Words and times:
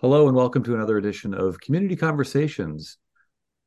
Hello, 0.00 0.28
and 0.28 0.36
welcome 0.36 0.62
to 0.62 0.76
another 0.76 0.96
edition 0.96 1.34
of 1.34 1.60
Community 1.60 1.96
Conversations. 1.96 2.98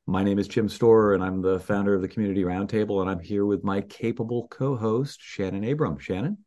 My 0.08 0.24
name 0.24 0.40
is 0.40 0.48
Jim 0.48 0.70
Storer, 0.70 1.14
and 1.14 1.22
I'm 1.22 1.42
the 1.42 1.60
founder 1.60 1.94
of 1.94 2.02
the 2.02 2.08
Community 2.08 2.44
Roundtable, 2.44 3.02
and 3.02 3.10
I'm 3.10 3.20
here 3.20 3.46
with 3.46 3.66
my 3.66 3.82
capable 3.82 4.48
co 4.48 4.78
host, 4.78 5.20
Shannon 5.22 5.66
Abram. 5.66 6.00
Shannon? 6.00 6.38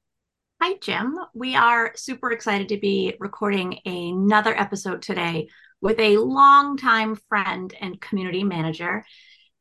Hi, 0.62 0.78
Jim. 0.80 1.18
We 1.34 1.54
are 1.54 1.92
super 1.96 2.32
excited 2.32 2.70
to 2.70 2.78
be 2.78 3.14
recording 3.20 3.78
another 3.84 4.58
episode 4.58 5.02
today 5.02 5.48
with 5.82 6.00
a 6.00 6.16
longtime 6.16 7.16
friend 7.28 7.74
and 7.78 8.00
community 8.00 8.42
manager, 8.42 9.04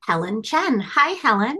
Helen 0.05 0.41
Chen. 0.41 0.79
Hi, 0.79 1.09
Helen. 1.15 1.57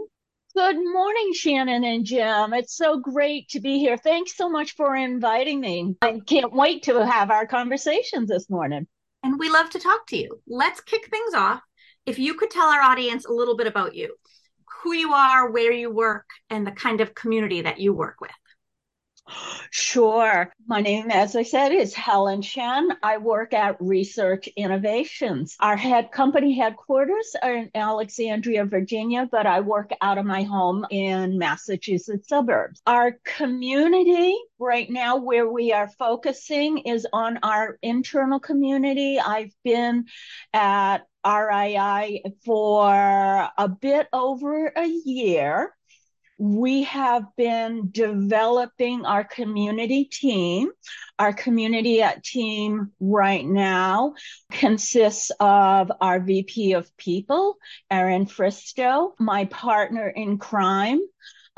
Good 0.56 0.76
morning, 0.76 1.32
Shannon 1.32 1.82
and 1.82 2.04
Jim. 2.04 2.54
It's 2.54 2.76
so 2.76 3.00
great 3.00 3.48
to 3.48 3.60
be 3.60 3.80
here. 3.80 3.96
Thanks 3.96 4.36
so 4.36 4.48
much 4.48 4.76
for 4.76 4.94
inviting 4.94 5.60
me. 5.60 5.96
I 6.00 6.20
can't 6.24 6.52
wait 6.52 6.84
to 6.84 7.04
have 7.04 7.32
our 7.32 7.44
conversations 7.44 8.28
this 8.28 8.48
morning. 8.48 8.86
And 9.24 9.36
we 9.36 9.50
love 9.50 9.70
to 9.70 9.80
talk 9.80 10.06
to 10.06 10.16
you. 10.16 10.40
Let's 10.46 10.80
kick 10.80 11.08
things 11.10 11.34
off. 11.34 11.60
If 12.06 12.20
you 12.20 12.34
could 12.34 12.52
tell 12.52 12.68
our 12.68 12.82
audience 12.82 13.26
a 13.26 13.32
little 13.32 13.56
bit 13.56 13.66
about 13.66 13.96
you, 13.96 14.14
who 14.84 14.92
you 14.92 15.12
are, 15.12 15.50
where 15.50 15.72
you 15.72 15.92
work, 15.92 16.26
and 16.50 16.64
the 16.64 16.70
kind 16.70 17.00
of 17.00 17.16
community 17.16 17.62
that 17.62 17.80
you 17.80 17.92
work 17.92 18.20
with. 18.20 18.30
Sure. 19.70 20.52
My 20.66 20.80
name, 20.80 21.10
as 21.10 21.34
I 21.34 21.42
said, 21.42 21.72
is 21.72 21.94
Helen 21.94 22.42
Chen. 22.42 22.90
I 23.02 23.18
work 23.18 23.54
at 23.54 23.76
Research 23.80 24.48
Innovations. 24.56 25.56
Our 25.60 25.76
head 25.76 26.12
company 26.12 26.56
headquarters 26.56 27.34
are 27.42 27.54
in 27.54 27.70
Alexandria, 27.74 28.66
Virginia, 28.66 29.28
but 29.30 29.46
I 29.46 29.60
work 29.60 29.90
out 30.00 30.18
of 30.18 30.26
my 30.26 30.42
home 30.42 30.86
in 30.90 31.38
Massachusetts 31.38 32.28
suburbs. 32.28 32.82
Our 32.86 33.18
community 33.24 34.36
right 34.58 34.88
now, 34.90 35.16
where 35.16 35.48
we 35.48 35.72
are 35.72 35.88
focusing, 35.88 36.78
is 36.78 37.06
on 37.12 37.38
our 37.42 37.78
internal 37.82 38.40
community. 38.40 39.18
I've 39.18 39.54
been 39.64 40.04
at 40.52 40.98
RII 41.26 42.22
for 42.44 43.48
a 43.58 43.68
bit 43.68 44.08
over 44.12 44.66
a 44.76 44.86
year 44.86 45.74
we 46.38 46.82
have 46.84 47.24
been 47.36 47.90
developing 47.92 49.04
our 49.04 49.24
community 49.24 50.04
team. 50.04 50.70
Our 51.18 51.32
community 51.32 52.02
team 52.24 52.90
right 52.98 53.46
now 53.46 54.14
consists 54.50 55.30
of 55.38 55.92
our 56.00 56.18
VP 56.20 56.72
of 56.72 56.94
People, 56.96 57.56
Erin 57.90 58.26
Fristow, 58.26 59.12
my 59.20 59.44
partner 59.44 60.08
in 60.08 60.38
crime, 60.38 60.98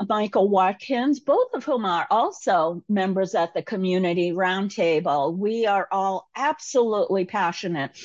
Michael 0.07 0.47
Watkins, 0.47 1.21
both 1.21 1.53
of 1.53 1.63
whom 1.63 1.85
are 1.85 2.05
also 2.11 2.83
members 2.87 3.33
at 3.33 3.55
the 3.55 3.63
Community 3.63 4.31
Roundtable. 4.31 5.35
We 5.35 5.65
are 5.65 5.87
all 5.91 6.29
absolutely 6.35 7.25
passionate 7.25 7.97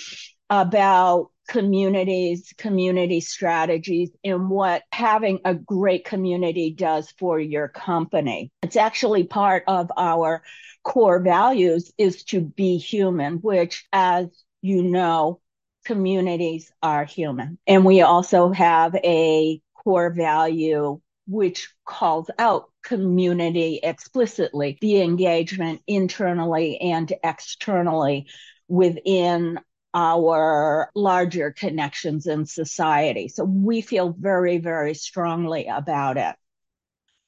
about 0.48 1.31
communities, 1.48 2.52
community 2.56 3.20
strategies, 3.20 4.10
and 4.24 4.48
what 4.48 4.82
having 4.92 5.40
a 5.44 5.54
great 5.54 6.04
community 6.04 6.70
does 6.70 7.12
for 7.18 7.38
your 7.38 7.68
company. 7.68 8.50
It's 8.62 8.76
actually 8.76 9.24
part 9.24 9.64
of 9.66 9.90
our 9.96 10.42
core 10.84 11.20
values 11.20 11.92
is 11.98 12.24
to 12.24 12.40
be 12.40 12.78
human, 12.78 13.34
which, 13.36 13.86
as 13.92 14.26
you 14.62 14.82
know, 14.82 15.40
communities 15.84 16.70
are 16.82 17.04
human. 17.04 17.58
And 17.66 17.84
we 17.84 18.02
also 18.02 18.50
have 18.52 18.94
a 18.94 19.60
core 19.74 20.10
value 20.10 21.00
which 21.26 21.72
calls 21.84 22.30
out 22.38 22.70
community 22.82 23.80
explicitly, 23.82 24.78
the 24.80 25.02
engagement 25.02 25.80
internally 25.86 26.78
and 26.80 27.12
externally 27.22 28.26
within 28.68 29.58
our 29.94 30.90
larger 30.94 31.50
connections 31.50 32.26
in 32.26 32.46
society. 32.46 33.28
So 33.28 33.44
we 33.44 33.80
feel 33.80 34.10
very, 34.10 34.58
very 34.58 34.94
strongly 34.94 35.66
about 35.66 36.16
it. 36.16 36.34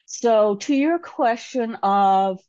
So, 0.07 0.57
to 0.57 0.75
your 0.75 0.99
question 0.99 1.77
of 1.83 2.41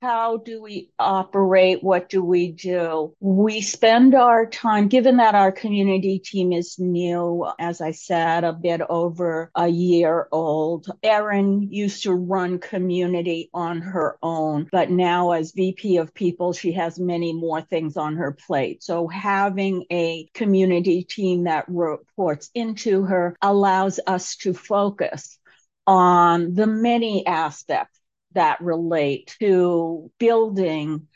how 0.00 0.38
do 0.38 0.62
we 0.62 0.90
operate? 0.98 1.82
What 1.82 2.08
do 2.08 2.24
we 2.24 2.52
do? 2.52 3.14
We 3.20 3.60
spend 3.60 4.14
our 4.14 4.46
time, 4.46 4.88
given 4.88 5.18
that 5.18 5.34
our 5.34 5.52
community 5.52 6.18
team 6.18 6.52
is 6.52 6.78
new, 6.78 7.46
as 7.58 7.80
I 7.80 7.90
said, 7.90 8.44
a 8.44 8.52
bit 8.52 8.80
over 8.88 9.50
a 9.54 9.68
year 9.68 10.26
old. 10.32 10.86
Erin 11.02 11.68
used 11.70 12.04
to 12.04 12.14
run 12.14 12.58
community 12.58 13.50
on 13.52 13.82
her 13.82 14.16
own, 14.22 14.68
but 14.72 14.90
now 14.90 15.32
as 15.32 15.52
VP 15.52 15.98
of 15.98 16.14
people, 16.14 16.52
she 16.52 16.72
has 16.72 16.98
many 16.98 17.34
more 17.34 17.60
things 17.60 17.96
on 17.96 18.16
her 18.16 18.32
plate. 18.32 18.82
So 18.82 19.06
having 19.06 19.84
a 19.92 20.28
community 20.32 21.04
team 21.04 21.44
that 21.44 21.66
reports 21.68 22.50
into 22.54 23.04
her 23.04 23.36
allows 23.42 24.00
us 24.06 24.36
to 24.36 24.54
focus 24.54 25.38
on 25.86 26.54
the 26.54 26.66
many 26.66 27.26
aspects 27.26 27.99
that 28.34 28.60
relate 28.60 29.36
to 29.40 30.10
building 30.18 31.08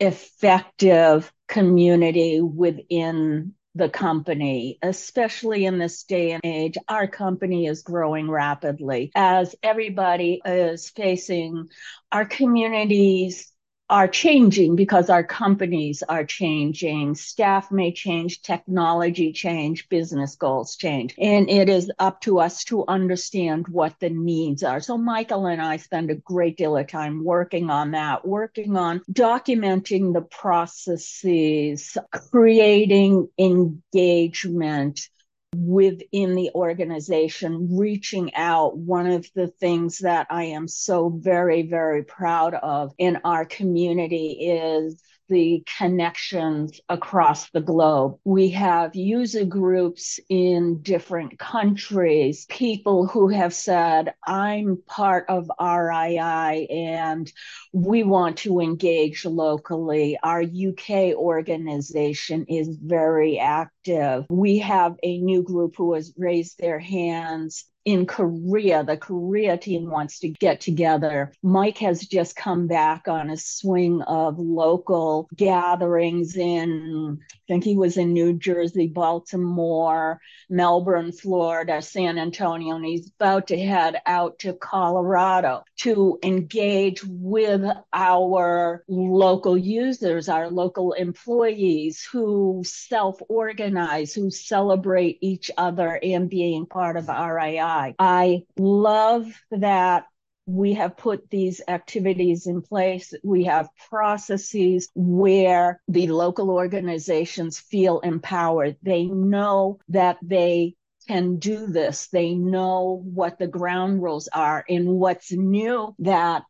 effective 0.00 1.32
community 1.48 2.40
within 2.40 3.54
the 3.74 3.88
company, 3.90 4.78
especially 4.82 5.66
in 5.66 5.78
this 5.78 6.02
day 6.04 6.32
and 6.32 6.40
age. 6.44 6.76
Our 6.88 7.06
company 7.06 7.66
is 7.66 7.82
growing 7.82 8.30
rapidly 8.30 9.12
as 9.14 9.54
everybody 9.62 10.40
is 10.44 10.88
facing 10.90 11.68
our 12.10 12.24
communities 12.24 13.52
are 13.88 14.08
changing 14.08 14.74
because 14.74 15.10
our 15.10 15.22
companies 15.22 16.02
are 16.08 16.24
changing. 16.24 17.14
Staff 17.14 17.70
may 17.70 17.92
change, 17.92 18.42
technology 18.42 19.32
change, 19.32 19.88
business 19.88 20.34
goals 20.34 20.76
change. 20.76 21.14
And 21.18 21.48
it 21.48 21.68
is 21.68 21.90
up 21.98 22.20
to 22.22 22.40
us 22.40 22.64
to 22.64 22.84
understand 22.88 23.68
what 23.68 23.94
the 24.00 24.10
needs 24.10 24.62
are. 24.64 24.80
So 24.80 24.98
Michael 24.98 25.46
and 25.46 25.62
I 25.62 25.76
spend 25.76 26.10
a 26.10 26.16
great 26.16 26.56
deal 26.56 26.76
of 26.76 26.88
time 26.88 27.22
working 27.24 27.70
on 27.70 27.92
that, 27.92 28.26
working 28.26 28.76
on 28.76 29.00
documenting 29.10 30.12
the 30.12 30.22
processes, 30.22 31.96
creating 32.30 33.28
engagement, 33.38 35.08
within 35.56 36.34
the 36.34 36.50
organization, 36.54 37.76
reaching 37.76 38.34
out. 38.34 38.76
One 38.76 39.06
of 39.06 39.26
the 39.34 39.48
things 39.48 39.98
that 39.98 40.26
I 40.30 40.44
am 40.44 40.68
so 40.68 41.08
very, 41.08 41.62
very 41.62 42.04
proud 42.04 42.54
of 42.54 42.92
in 42.98 43.20
our 43.24 43.44
community 43.44 44.32
is 44.32 45.02
the 45.28 45.64
connections 45.78 46.80
across 46.88 47.50
the 47.50 47.60
globe. 47.60 48.18
We 48.24 48.50
have 48.50 48.94
user 48.94 49.44
groups 49.44 50.20
in 50.28 50.82
different 50.82 51.38
countries, 51.38 52.46
people 52.48 53.06
who 53.06 53.28
have 53.28 53.54
said, 53.54 54.14
I'm 54.26 54.82
part 54.86 55.26
of 55.28 55.50
RII 55.60 56.66
and 56.70 57.32
we 57.72 58.02
want 58.02 58.38
to 58.38 58.60
engage 58.60 59.24
locally. 59.24 60.18
Our 60.22 60.42
UK 60.42 61.14
organization 61.14 62.46
is 62.48 62.76
very 62.82 63.38
active. 63.38 64.26
We 64.30 64.58
have 64.58 64.96
a 65.02 65.18
new 65.18 65.42
group 65.42 65.76
who 65.76 65.94
has 65.94 66.12
raised 66.16 66.58
their 66.58 66.78
hands 66.78 67.64
in 67.86 68.04
Korea. 68.04 68.82
The 68.82 68.96
Korea 68.96 69.56
team 69.56 69.88
wants 69.88 70.18
to 70.18 70.28
get 70.28 70.60
together. 70.60 71.32
Mike 71.40 71.78
has 71.78 72.00
just 72.00 72.34
come 72.34 72.66
back 72.66 73.06
on 73.06 73.30
a 73.30 73.36
swing 73.36 74.02
of 74.02 74.40
local 74.40 75.28
gatherings 75.36 76.36
in, 76.36 77.18
I 77.22 77.34
think 77.46 77.62
he 77.62 77.76
was 77.76 77.96
in 77.96 78.12
New 78.12 78.34
Jersey, 78.34 78.88
Baltimore, 78.88 80.20
Melbourne, 80.50 81.12
Florida, 81.12 81.80
San 81.80 82.18
Antonio, 82.18 82.74
and 82.74 82.84
he's 82.84 83.08
about 83.20 83.46
to 83.48 83.58
head 83.58 84.00
out 84.04 84.40
to 84.40 84.52
Colorado 84.54 85.62
to 85.78 86.18
engage 86.24 87.04
with 87.04 87.62
our 87.92 88.82
local 88.88 89.56
users, 89.56 90.28
our 90.28 90.50
local 90.50 90.92
employees 90.92 92.06
who 92.10 92.62
self 92.66 93.20
organize, 93.28 94.12
who 94.12 94.28
celebrate 94.32 95.18
each 95.20 95.52
other 95.56 96.00
and 96.02 96.28
being 96.28 96.66
part 96.66 96.96
of 96.96 97.06
RII. 97.06 97.75
I 97.98 98.42
love 98.56 99.26
that 99.50 100.06
we 100.46 100.74
have 100.74 100.96
put 100.96 101.28
these 101.28 101.60
activities 101.66 102.46
in 102.46 102.62
place. 102.62 103.12
We 103.24 103.44
have 103.44 103.68
processes 103.90 104.88
where 104.94 105.80
the 105.88 106.06
local 106.06 106.50
organizations 106.50 107.58
feel 107.58 107.98
empowered. 108.00 108.76
They 108.82 109.06
know 109.06 109.80
that 109.88 110.18
they 110.22 110.76
can 111.08 111.38
do 111.38 111.66
this. 111.66 112.08
They 112.08 112.34
know 112.34 113.02
what 113.04 113.38
the 113.38 113.48
ground 113.48 114.02
rules 114.02 114.28
are. 114.32 114.64
And 114.68 114.88
what's 114.88 115.32
new 115.32 115.94
that 115.98 116.44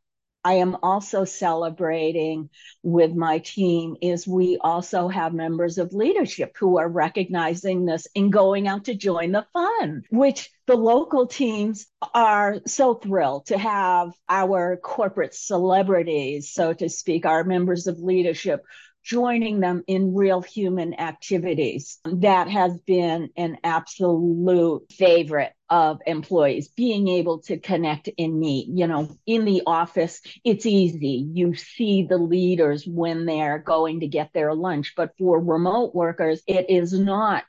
I 0.47 0.53
am 0.59 0.77
also 0.81 1.25
celebrating 1.25 2.51
with 2.85 3.13
my 3.13 3.41
team 3.41 3.97
is 4.01 4.29
we 4.29 4.59
also 4.61 5.09
have 5.09 5.35
members 5.35 5.77
of 5.77 5.93
leadership 5.93 6.55
who 6.57 6.79
are 6.79 6.89
recognizing 6.89 7.85
this 7.85 8.07
and 8.15 8.33
going 8.33 8.69
out 8.69 8.85
to 8.85 8.95
join 8.95 9.33
the 9.33 9.45
fun, 9.53 10.05
which 10.09 10.53
the 10.69 10.77
local 10.77 11.27
teams 11.27 11.89
are 12.15 12.61
so 12.65 12.95
thrilled 12.95 13.47
to 13.47 13.59
have 13.59 14.13
our 14.29 14.77
corporate 14.77 15.35
celebrities, 15.35 16.53
so 16.53 16.73
to 16.75 16.89
speak, 16.89 17.27
our 17.27 17.43
members 17.43 17.89
of 17.89 17.99
leadership 17.99 18.65
joining 19.07 19.61
them 19.61 19.85
in 19.87 20.15
real 20.15 20.43
human 20.43 20.99
activities. 20.99 22.01
That 22.05 22.49
has 22.49 22.77
been 22.81 23.31
an 23.37 23.59
absolute 23.63 24.93
favorite 24.93 25.53
of 25.71 26.01
employees 26.07 26.69
being 26.69 27.07
able 27.07 27.39
to 27.43 27.59
connect 27.59 28.11
and 28.19 28.39
meet. 28.41 28.69
You 28.69 28.89
know, 28.89 29.17
in 29.25 29.45
the 29.45 29.63
office, 29.65 30.21
it's 30.45 30.67
easy. 30.67 31.25
You 31.33 31.55
see 31.55 32.03
the 32.03 32.19
leaders 32.19 32.85
when 32.85 33.27
they're 33.27 33.59
going 33.59 34.01
to 34.01 34.09
get 34.09 34.31
their 34.35 34.55
lunch. 34.55 34.95
But 34.97 35.13
for 35.19 35.41
remote 35.41 35.95
workers, 35.95 36.43
it 36.49 36.69
is 36.69 36.93
not 36.93 37.45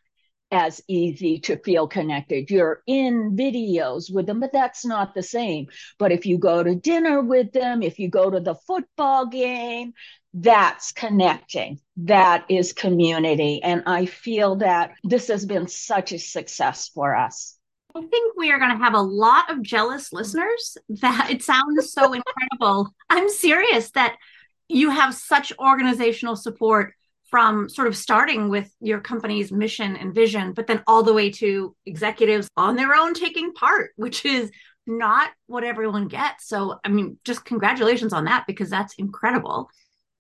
as 0.51 0.81
easy 0.88 1.39
to 1.39 1.57
feel 1.57 1.88
connected. 1.88 2.49
You're 2.49 2.81
in 2.88 3.35
videos 3.35 4.13
with 4.13 4.25
them, 4.25 4.39
but 4.39 4.53
that's 4.53 4.85
not 4.85 5.13
the 5.13 5.23
same. 5.23 5.67
But 5.99 6.11
if 6.11 6.25
you 6.25 6.38
go 6.38 6.63
to 6.63 6.75
dinner 6.75 7.21
with 7.21 7.51
them, 7.51 7.81
if 7.81 7.99
you 7.99 8.09
go 8.09 8.29
to 8.29 8.39
the 8.39 8.55
football 8.55 9.27
game, 9.27 9.94
that's 10.33 10.91
connecting. 10.91 11.79
That 11.97 12.45
is 12.49 12.73
community. 12.73 13.61
And 13.63 13.83
I 13.85 14.05
feel 14.05 14.57
that 14.57 14.94
this 15.03 15.27
has 15.27 15.45
been 15.45 15.67
such 15.67 16.11
a 16.11 16.19
success 16.19 16.89
for 16.94 17.15
us. 17.15 17.57
I 17.95 18.01
think 18.01 18.38
we 18.38 18.51
are 18.51 18.59
going 18.59 18.77
to 18.77 18.83
have 18.83 18.94
a 18.94 19.01
lot 19.01 19.49
of 19.49 19.63
jealous 19.63 20.13
listeners 20.13 20.77
that 20.89 21.29
it 21.31 21.41
sounds 21.41 21.91
so 21.91 22.13
incredible. 22.13 22.94
I'm 23.09 23.29
serious 23.29 23.91
that 23.91 24.17
you 24.69 24.91
have 24.91 25.15
such 25.15 25.53
organizational 25.57 26.35
support 26.35 26.94
from 27.29 27.69
sort 27.69 27.88
of 27.88 27.95
starting 27.95 28.50
with 28.50 28.71
your 28.79 29.00
company's 29.00 29.51
mission 29.51 29.95
and 29.95 30.15
vision, 30.15 30.53
but 30.53 30.68
then 30.68 30.81
all 30.88 31.03
the 31.03 31.13
way 31.13 31.29
to 31.29 31.75
executives 31.85 32.50
on 32.56 32.75
their 32.75 32.94
own 32.95 33.13
taking 33.13 33.53
part, 33.53 33.91
which 33.95 34.25
is 34.25 34.50
not 34.85 35.31
what 35.47 35.63
everyone 35.63 36.07
gets. 36.07 36.47
So, 36.47 36.79
I 36.83 36.89
mean, 36.89 37.18
just 37.25 37.44
congratulations 37.44 38.13
on 38.13 38.25
that 38.25 38.45
because 38.47 38.69
that's 38.69 38.95
incredible. 38.95 39.69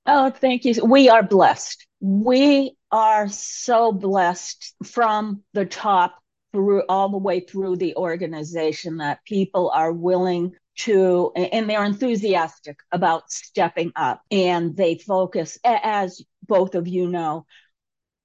Oh, 0.05 0.29
thank 0.29 0.65
you. 0.65 0.85
We 0.85 1.09
are 1.09 1.23
blessed. 1.23 1.85
We 1.99 2.75
are 2.91 3.27
so 3.29 3.91
blessed 3.91 4.75
from 4.85 5.43
the 5.53 5.65
top 5.65 6.15
through 6.51 6.83
all 6.87 7.09
the 7.09 7.17
way 7.17 7.41
through 7.41 7.77
the 7.77 7.95
organization 7.95 8.97
that 8.97 9.23
people 9.25 9.69
are 9.73 9.91
willing 9.91 10.55
to 10.77 11.31
and 11.35 11.69
they're 11.69 11.83
enthusiastic 11.83 12.79
about 12.91 13.31
stepping 13.31 13.91
up 13.95 14.21
and 14.31 14.75
they 14.75 14.95
focus 14.97 15.57
as 15.63 16.21
both 16.47 16.75
of 16.75 16.87
you 16.87 17.07
know 17.07 17.45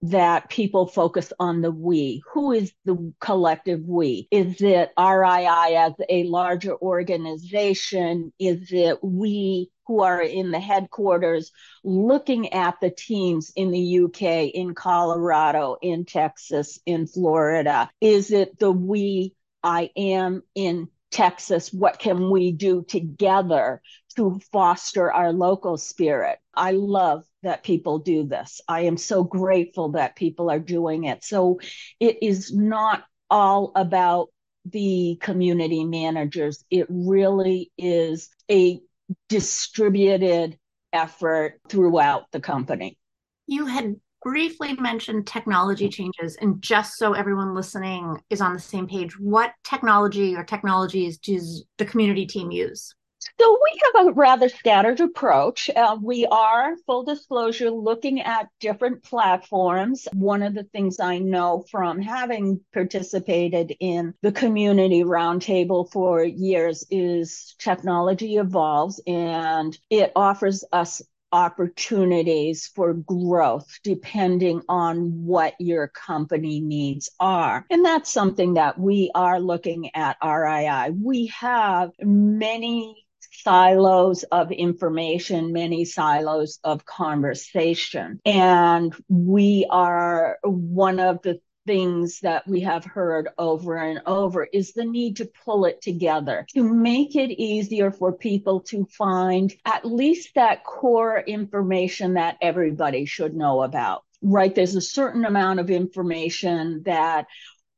that 0.02 0.50
people 0.50 0.86
focus 0.86 1.32
on 1.38 1.62
the 1.62 1.70
we. 1.70 2.22
Who 2.32 2.52
is 2.52 2.72
the 2.84 3.12
collective 3.20 3.84
we? 3.86 4.26
Is 4.32 4.60
it 4.60 4.90
RII 4.98 5.76
as 5.76 5.92
a 6.08 6.24
larger 6.24 6.76
organization? 6.76 8.32
Is 8.38 8.72
it 8.72 8.98
we 9.02 9.70
who 9.86 10.02
are 10.02 10.20
in 10.20 10.50
the 10.50 10.60
headquarters 10.60 11.52
looking 11.84 12.52
at 12.52 12.80
the 12.80 12.90
teams 12.90 13.52
in 13.54 13.70
the 13.70 14.00
UK, 14.00 14.50
in 14.52 14.74
Colorado, 14.74 15.76
in 15.80 16.04
Texas, 16.04 16.80
in 16.84 17.06
Florida? 17.06 17.88
Is 18.00 18.32
it 18.32 18.58
the 18.58 18.72
we 18.72 19.34
I 19.62 19.90
am 19.96 20.42
in 20.56 20.88
Texas? 21.12 21.72
What 21.72 21.98
can 21.98 22.30
we 22.30 22.52
do 22.52 22.82
together 22.82 23.82
to 24.16 24.40
foster 24.50 25.12
our 25.12 25.32
local 25.32 25.76
spirit? 25.76 26.38
I 26.54 26.72
love 26.72 27.24
that 27.42 27.62
people 27.62 27.98
do 27.98 28.24
this. 28.24 28.60
I 28.68 28.82
am 28.82 28.96
so 28.96 29.22
grateful 29.22 29.90
that 29.92 30.16
people 30.16 30.50
are 30.50 30.58
doing 30.58 31.04
it. 31.04 31.22
So 31.24 31.60
it 32.00 32.18
is 32.22 32.52
not 32.52 33.04
all 33.30 33.72
about 33.76 34.28
the 34.64 35.18
community 35.20 35.84
managers. 35.84 36.64
It 36.70 36.86
really 36.88 37.72
is 37.76 38.30
a 38.50 38.80
distributed 39.28 40.58
effort 40.92 41.60
throughout 41.68 42.30
the 42.32 42.40
company. 42.40 42.98
You 43.46 43.66
had 43.66 43.96
briefly 44.22 44.74
mentioned 44.74 45.26
technology 45.26 45.88
changes, 45.88 46.36
and 46.36 46.60
just 46.62 46.96
so 46.96 47.12
everyone 47.12 47.54
listening 47.54 48.22
is 48.30 48.40
on 48.40 48.52
the 48.54 48.60
same 48.60 48.86
page, 48.86 49.18
what 49.18 49.52
technology 49.64 50.34
or 50.36 50.44
technologies 50.44 51.18
does 51.18 51.64
the 51.78 51.84
community 51.84 52.26
team 52.26 52.50
use? 52.50 52.94
So 53.40 53.58
we 53.62 53.80
have 53.94 54.08
a 54.08 54.12
rather 54.12 54.48
scattered 54.48 55.00
approach. 55.00 55.70
Uh, 55.74 55.96
we 56.00 56.26
are, 56.26 56.76
full 56.86 57.04
disclosure, 57.04 57.70
looking 57.70 58.20
at 58.20 58.48
different 58.60 59.02
platforms. 59.02 60.08
One 60.12 60.42
of 60.42 60.54
the 60.54 60.64
things 60.64 60.98
I 60.98 61.18
know 61.18 61.64
from 61.70 62.00
having 62.00 62.60
participated 62.72 63.76
in 63.78 64.14
the 64.22 64.32
community 64.32 65.04
roundtable 65.04 65.90
for 65.90 66.24
years 66.24 66.84
is 66.90 67.54
technology 67.58 68.36
evolves 68.36 69.00
and 69.06 69.78
it 69.88 70.12
offers 70.16 70.64
us 70.72 71.00
opportunities 71.32 72.66
for 72.66 72.94
growth 72.94 73.66
depending 73.82 74.62
on 74.68 75.24
what 75.24 75.54
your 75.58 75.88
company 75.88 76.60
needs 76.60 77.10
are. 77.18 77.64
And 77.70 77.84
that's 77.84 78.12
something 78.12 78.54
that 78.54 78.78
we 78.78 79.10
are 79.14 79.40
looking 79.40 79.94
at 79.94 80.16
RII. 80.22 80.96
We 81.02 81.26
have 81.28 81.90
many 82.00 83.06
silos 83.32 84.22
of 84.24 84.52
information, 84.52 85.52
many 85.52 85.84
silos 85.84 86.58
of 86.64 86.84
conversation. 86.84 88.20
And 88.24 88.94
we 89.08 89.66
are 89.70 90.38
one 90.44 91.00
of 91.00 91.22
the 91.22 91.40
things 91.66 92.20
that 92.20 92.46
we 92.46 92.60
have 92.60 92.84
heard 92.84 93.28
over 93.38 93.76
and 93.76 94.00
over 94.06 94.44
is 94.44 94.72
the 94.72 94.84
need 94.84 95.16
to 95.16 95.30
pull 95.44 95.64
it 95.64 95.80
together 95.80 96.46
to 96.54 96.62
make 96.62 97.16
it 97.16 97.30
easier 97.30 97.90
for 97.90 98.12
people 98.12 98.60
to 98.60 98.84
find 98.86 99.54
at 99.64 99.84
least 99.84 100.34
that 100.34 100.64
core 100.64 101.18
information 101.18 102.14
that 102.14 102.36
everybody 102.40 103.04
should 103.04 103.34
know 103.34 103.62
about 103.62 104.04
right? 104.22 104.54
There's 104.54 104.76
a 104.76 104.80
certain 104.80 105.24
amount 105.24 105.58
of 105.58 105.68
information 105.68 106.84
that 106.84 107.26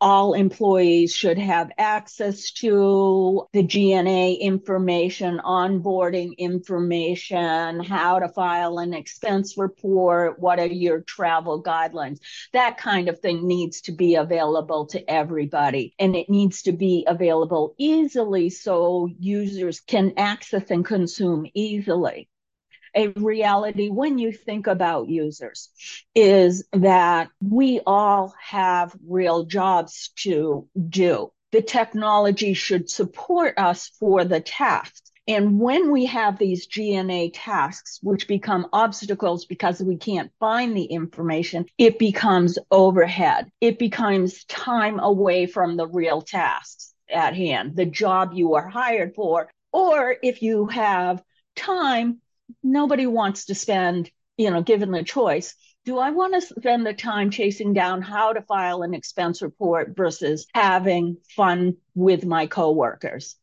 all 0.04 0.34
employees 0.34 1.16
should 1.16 1.38
have 1.38 1.70
access 1.78 2.50
to 2.50 3.48
the 3.54 3.62
G&A 3.62 4.34
information, 4.34 5.40
onboarding 5.42 6.36
information, 6.36 7.82
how 7.82 8.18
to 8.18 8.28
file 8.28 8.80
an 8.80 8.92
expense 8.92 9.56
report, 9.56 10.38
what 10.38 10.58
are 10.58 10.66
your 10.66 11.00
travel 11.00 11.62
guidelines. 11.62 12.18
That 12.52 12.76
kind 12.76 13.08
of 13.08 13.20
thing 13.20 13.48
needs 13.48 13.80
to 13.82 13.92
be 13.92 14.16
available 14.16 14.84
to 14.88 15.10
everybody. 15.10 15.94
And 15.98 16.14
it 16.14 16.28
needs 16.28 16.60
to 16.64 16.72
be 16.72 17.06
available 17.08 17.74
easily 17.78 18.50
so 18.50 19.08
users 19.18 19.80
can 19.80 20.12
access 20.18 20.70
and 20.70 20.84
consume 20.84 21.46
easily 21.54 22.28
a 22.94 23.08
reality 23.08 23.89
when 23.89 24.19
you 24.19 24.32
think 24.32 24.67
about 24.67 25.08
users 25.08 25.70
is 26.15 26.65
that 26.72 27.29
we 27.43 27.81
all 27.86 28.34
have 28.41 28.94
real 29.06 29.44
jobs 29.44 30.10
to 30.17 30.69
do. 30.89 31.32
The 31.53 31.63
technology 31.63 32.55
should 32.55 32.91
support 32.91 33.58
us 33.58 33.89
for 34.01 34.24
the 34.24 34.41
tasks. 34.41 35.13
And 35.27 35.58
when 35.58 35.91
we 35.91 36.05
have 36.06 36.39
these 36.39 36.67
G&A 36.67 37.31
tasks, 37.31 37.98
which 38.03 38.29
become 38.29 38.67
obstacles 38.72 39.46
because 39.46 39.81
we 39.82 39.96
can't 39.96 40.31
find 40.39 40.77
the 40.77 40.84
information, 40.84 41.65
it 41.79 41.98
becomes 41.98 42.58
overhead. 42.70 43.51
It 43.60 43.79
becomes 43.79 44.44
time 44.44 45.01
away 45.01 45.46
from 45.46 45.77
the 45.77 45.86
real 45.86 46.20
tasks 46.20 46.93
at 47.08 47.34
hand, 47.34 47.77
the 47.77 47.86
job 47.86 48.32
you 48.34 48.55
are 48.55 48.69
hired 48.69 49.15
for. 49.15 49.48
Or 49.72 50.15
if 50.22 50.43
you 50.43 50.67
have 50.67 51.22
time, 51.56 52.20
nobody 52.63 53.06
wants 53.06 53.46
to 53.46 53.55
spend, 53.55 54.10
you 54.36 54.51
know, 54.51 54.63
given 54.63 54.91
the 54.91 55.03
choice, 55.03 55.55
do 55.84 55.98
I 55.98 56.10
want 56.10 56.34
to 56.34 56.41
spend 56.41 56.86
the 56.86 56.94
time 56.94 57.31
chasing 57.31 57.74
down 57.74 58.01
how 58.01 58.32
to 58.32 58.43
file 58.43 58.82
an 58.82 58.94
expense 58.94 59.43
report 59.43 59.94
versus 59.96 60.46
having 60.55 61.19
fun 61.36 61.77
with 61.94 62.24
my 62.24 62.46
coworkers? 62.46 63.36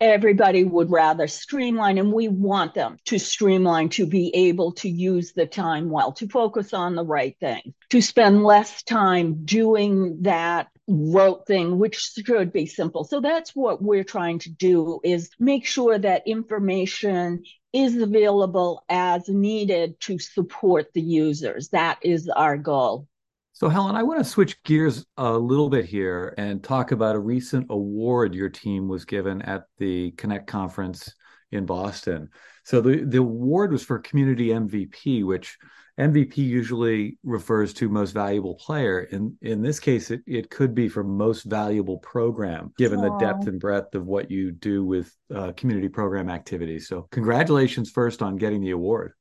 Everybody 0.00 0.64
would 0.64 0.90
rather 0.90 1.26
streamline, 1.28 1.98
and 1.98 2.12
we 2.12 2.28
want 2.28 2.74
them 2.74 2.98
to 3.06 3.18
streamline 3.18 3.88
to 3.90 4.06
be 4.06 4.34
able 4.34 4.72
to 4.72 4.88
use 4.88 5.32
the 5.32 5.46
time 5.46 5.88
well, 5.88 6.12
to 6.12 6.28
focus 6.28 6.74
on 6.74 6.94
the 6.94 7.04
right 7.04 7.36
thing, 7.40 7.74
to 7.90 8.02
spend 8.02 8.44
less 8.44 8.82
time 8.82 9.44
doing 9.44 10.22
that 10.22 10.68
rote 10.86 11.46
thing 11.46 11.78
which 11.78 11.96
should 11.96 12.52
be 12.52 12.66
simple 12.66 13.04
so 13.04 13.18
that's 13.18 13.56
what 13.56 13.80
we're 13.80 14.04
trying 14.04 14.38
to 14.38 14.50
do 14.50 15.00
is 15.02 15.30
make 15.40 15.64
sure 15.64 15.98
that 15.98 16.26
information 16.26 17.42
is 17.74 17.96
available 17.96 18.84
as 18.88 19.28
needed 19.28 19.98
to 19.98 20.16
support 20.20 20.92
the 20.94 21.02
users. 21.02 21.70
That 21.70 21.98
is 22.02 22.28
our 22.28 22.56
goal. 22.56 23.08
So, 23.54 23.68
Helen, 23.68 23.94
I 23.94 24.02
want 24.02 24.18
to 24.18 24.28
switch 24.28 24.60
gears 24.64 25.06
a 25.16 25.30
little 25.30 25.70
bit 25.70 25.84
here 25.84 26.34
and 26.36 26.62
talk 26.62 26.90
about 26.90 27.14
a 27.14 27.20
recent 27.20 27.68
award 27.70 28.34
your 28.34 28.48
team 28.48 28.88
was 28.88 29.04
given 29.04 29.42
at 29.42 29.66
the 29.78 30.10
Connect 30.12 30.48
conference 30.48 31.14
in 31.52 31.64
Boston. 31.64 32.30
So, 32.64 32.80
the, 32.80 33.04
the 33.04 33.18
award 33.18 33.70
was 33.70 33.84
for 33.84 34.00
Community 34.00 34.48
MVP, 34.48 35.24
which 35.24 35.56
MVP 36.00 36.38
usually 36.38 37.16
refers 37.22 37.72
to 37.74 37.88
most 37.88 38.10
valuable 38.10 38.56
player. 38.56 39.02
In 39.02 39.36
in 39.40 39.62
this 39.62 39.78
case, 39.78 40.10
it, 40.10 40.22
it 40.26 40.50
could 40.50 40.74
be 40.74 40.88
for 40.88 41.04
most 41.04 41.44
valuable 41.44 41.98
program, 41.98 42.72
given 42.76 42.98
Aww. 42.98 43.20
the 43.20 43.24
depth 43.24 43.46
and 43.46 43.60
breadth 43.60 43.94
of 43.94 44.04
what 44.04 44.32
you 44.32 44.50
do 44.50 44.84
with 44.84 45.16
uh, 45.32 45.52
community 45.52 45.88
program 45.88 46.28
activities. 46.28 46.88
So, 46.88 47.06
congratulations 47.12 47.88
first 47.92 48.20
on 48.20 48.36
getting 48.36 48.62
the 48.62 48.72
award. 48.72 49.12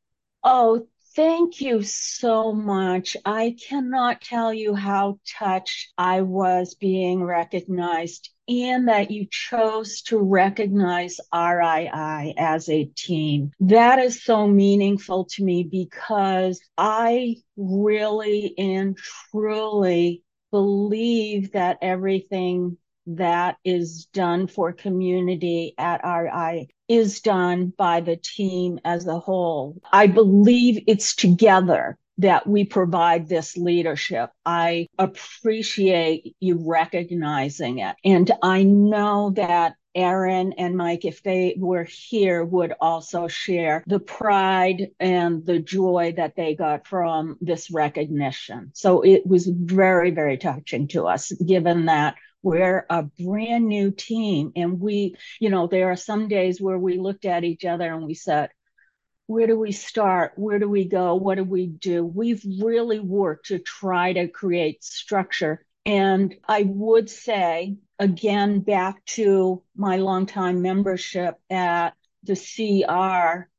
Oh, 0.43 0.87
Thank 1.15 1.61
you 1.61 1.83
so 1.83 2.53
much. 2.53 3.15
I 3.23 3.55
cannot 3.69 4.21
tell 4.21 4.51
you 4.51 4.73
how 4.73 5.19
touched 5.37 5.93
I 5.95 6.21
was 6.21 6.73
being 6.73 7.23
recognized 7.23 8.31
and 8.47 8.87
that 8.87 9.11
you 9.11 9.27
chose 9.29 10.01
to 10.03 10.17
recognize 10.17 11.19
RII 11.31 12.33
as 12.35 12.67
a 12.67 12.85
team. 12.85 13.51
That 13.59 13.99
is 13.99 14.23
so 14.23 14.47
meaningful 14.47 15.25
to 15.33 15.43
me 15.43 15.63
because 15.63 16.59
I 16.79 17.35
really 17.57 18.55
and 18.57 18.97
truly 19.31 20.23
believe 20.49 21.51
that 21.51 21.77
everything 21.83 22.77
that 23.07 23.57
is 23.63 24.05
done 24.13 24.47
for 24.47 24.71
community 24.71 25.73
at 25.77 26.01
RI 26.03 26.69
is 26.87 27.21
done 27.21 27.73
by 27.77 28.01
the 28.01 28.17
team 28.17 28.79
as 28.85 29.07
a 29.07 29.19
whole. 29.19 29.81
I 29.91 30.07
believe 30.07 30.83
it's 30.87 31.15
together 31.15 31.97
that 32.19 32.45
we 32.45 32.63
provide 32.63 33.27
this 33.27 33.57
leadership. 33.57 34.29
I 34.45 34.87
appreciate 34.99 36.35
you 36.39 36.63
recognizing 36.67 37.79
it. 37.79 37.95
And 38.05 38.31
I 38.41 38.63
know 38.63 39.31
that 39.31 39.73
Erin 39.95 40.53
and 40.53 40.75
Mike, 40.75 41.05
if 41.05 41.21
they 41.21 41.55
were 41.57 41.83
here, 41.83 42.43
would 42.43 42.73
also 42.81 43.27
share 43.27 43.83
the 43.85 43.99
pride 43.99 44.87
and 44.99 45.45
the 45.45 45.59
joy 45.59 46.13
that 46.17 46.35
they 46.35 46.55
got 46.55 46.87
from 46.87 47.37
this 47.41 47.69
recognition. 47.69 48.71
So 48.73 49.01
it 49.01 49.25
was 49.25 49.47
very, 49.47 50.11
very 50.11 50.37
touching 50.37 50.87
to 50.89 51.05
us, 51.05 51.31
given 51.31 51.85
that 51.85 52.15
we're 52.43 52.85
a 52.89 53.03
brand 53.03 53.67
new 53.67 53.89
team. 53.89 54.51
And 54.55 54.79
we, 54.79 55.15
you 55.39 55.49
know, 55.49 55.65
there 55.67 55.89
are 55.91 55.95
some 55.95 56.27
days 56.27 56.61
where 56.61 56.77
we 56.77 56.99
looked 56.99 57.25
at 57.25 57.43
each 57.43 57.65
other 57.65 57.91
and 57.91 58.05
we 58.05 58.13
said, 58.13 58.49
where 59.27 59.47
do 59.47 59.57
we 59.57 59.71
start? 59.71 60.33
Where 60.35 60.59
do 60.59 60.69
we 60.69 60.85
go? 60.85 61.15
What 61.15 61.35
do 61.35 61.45
we 61.45 61.67
do? 61.67 62.05
We've 62.05 62.43
really 62.61 62.99
worked 62.99 63.47
to 63.47 63.59
try 63.59 64.13
to 64.13 64.27
create 64.27 64.83
structure. 64.83 65.65
And 65.85 66.35
I 66.47 66.63
would 66.63 67.09
say, 67.09 67.77
again, 67.99 68.59
back 68.59 69.03
to 69.05 69.63
my 69.75 69.97
longtime 69.97 70.61
membership 70.61 71.35
at 71.49 71.91
the 72.23 72.35
CR, 72.35 73.49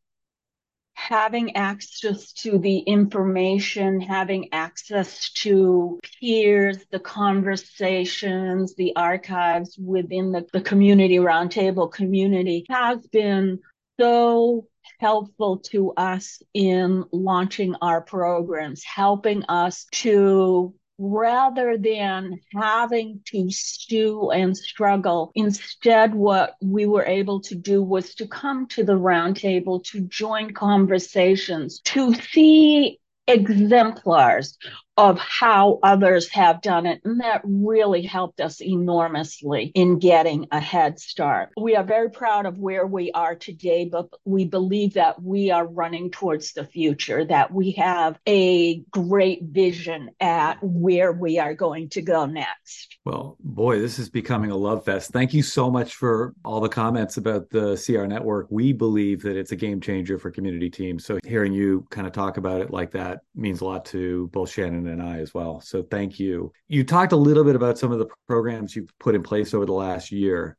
having 0.95 1.57
access 1.57 2.33
to 2.33 2.59
the 2.59 2.79
information, 2.79 4.01
having 4.01 4.49
access 4.53 5.31
to 5.33 5.99
peers, 6.21 6.79
the 6.91 7.01
conversations, 7.01 8.75
the 8.77 8.95
archives 8.97 9.77
within 9.79 10.33
the, 10.33 10.47
the 10.53 10.61
community 10.61 11.17
roundtable 11.17 11.93
community 11.93 12.65
has 12.71 13.07
been 13.09 13.59
so 14.01 14.67
helpful 15.01 15.59
to 15.59 15.93
us 15.93 16.41
in 16.55 17.05
launching 17.13 17.75
our 17.83 18.01
programs, 18.01 18.83
helping 18.85 19.43
us 19.45 19.87
to 19.93 20.75
rather 20.99 21.77
than 21.77 22.39
having 22.55 23.21
to 23.27 23.51
stew 23.51 24.31
and 24.31 24.57
struggle. 24.57 25.33
Instead, 25.35 26.15
what 26.15 26.55
we 26.63 26.87
were 26.87 27.05
able 27.05 27.41
to 27.41 27.55
do 27.55 27.83
was 27.83 28.15
to 28.17 28.27
come 28.27 28.67
to 28.69 28.85
the 28.85 28.99
roundtable, 28.99 29.83
to 29.85 30.01
join 30.03 30.53
conversations, 30.53 31.81
to 31.81 32.15
see 32.15 33.01
exemplars 33.27 34.59
of 34.97 35.19
how 35.19 35.79
others 35.83 36.29
have 36.31 36.63
done 36.63 36.87
it. 36.87 37.01
And 37.05 37.21
that 37.21 37.43
really 37.45 38.03
helped 38.03 38.41
us 38.41 38.61
enormously 38.61 39.73
in 39.75 39.99
getting 39.99 40.47
a 40.53 40.61
head 40.61 41.01
start. 41.01 41.51
We 41.57 41.77
are 41.77 41.85
very 41.85 42.11
proud 42.11 42.47
of 42.47 42.59
where 42.59 42.87
we 42.87 43.11
are 43.13 43.35
today, 43.35 43.87
but 43.87 44.09
we 44.25 44.45
believe 44.45 44.95
that 44.95 45.21
we 45.23 45.51
are 45.51 45.67
running 45.67 46.11
towards 46.11 46.53
the 46.53 46.65
future, 46.65 47.25
that 47.25 47.53
we 47.53 47.73
have 47.73 48.19
a 48.27 48.81
great 48.91 49.43
vision 49.43 50.11
at 50.21 50.59
where 50.63 51.13
we 51.13 51.39
are 51.39 51.55
going 51.55 51.89
to 51.91 52.03
go 52.03 52.27
next. 52.27 52.99
Well, 53.05 53.37
boy, 53.41 53.81
this 53.81 53.99
is 53.99 54.09
becoming 54.09 54.51
a 54.51 54.57
love 54.57 54.85
fest. 54.85 55.11
Thank 55.11 55.35
you 55.35 55.43
so 55.43 55.71
much 55.71 55.95
for 55.95 56.35
all 56.45 56.61
the 56.61 56.69
comments 56.69 57.17
about 57.17 57.51
the 57.51 57.77
CR 57.77 58.07
network. 58.07 58.47
We 58.51 58.73
believe 58.73 59.23
that 59.23 59.37
it's 59.37 59.53
a 59.53 59.57
game 59.57 59.81
changer 59.81 60.19
for 60.19 60.31
community 60.31 60.71
teams. 60.71 61.05
So 61.05 61.19
hearing 61.25 61.53
you 61.53 61.87
kind 61.91 62.07
of 62.07 62.13
talk 62.13 62.37
about 62.37 62.61
it 62.61 62.71
like 62.71 62.93
that 62.93 63.21
means 63.35 63.61
a 63.61 63.65
lot 63.65 63.85
to 63.87 64.29
both 64.29 64.51
Shannon 64.51 64.84
and 64.89 65.03
I 65.03 65.19
as 65.19 65.35
well. 65.35 65.61
So 65.61 65.83
thank 65.83 66.19
you. 66.19 66.53
You 66.69 66.85
talked 66.85 67.13
a 67.13 67.17
little 67.17 67.45
bit 67.45 67.57
about 67.57 67.79
some 67.79 67.93
of 67.93 67.99
the 67.99 68.09
programs 68.27 68.75
you've 68.75 68.97
put 68.99 69.15
in 69.15 69.23
place 69.23 69.55
over 69.55 69.67
the 69.67 69.73
last 69.73 70.13
year. 70.13 70.57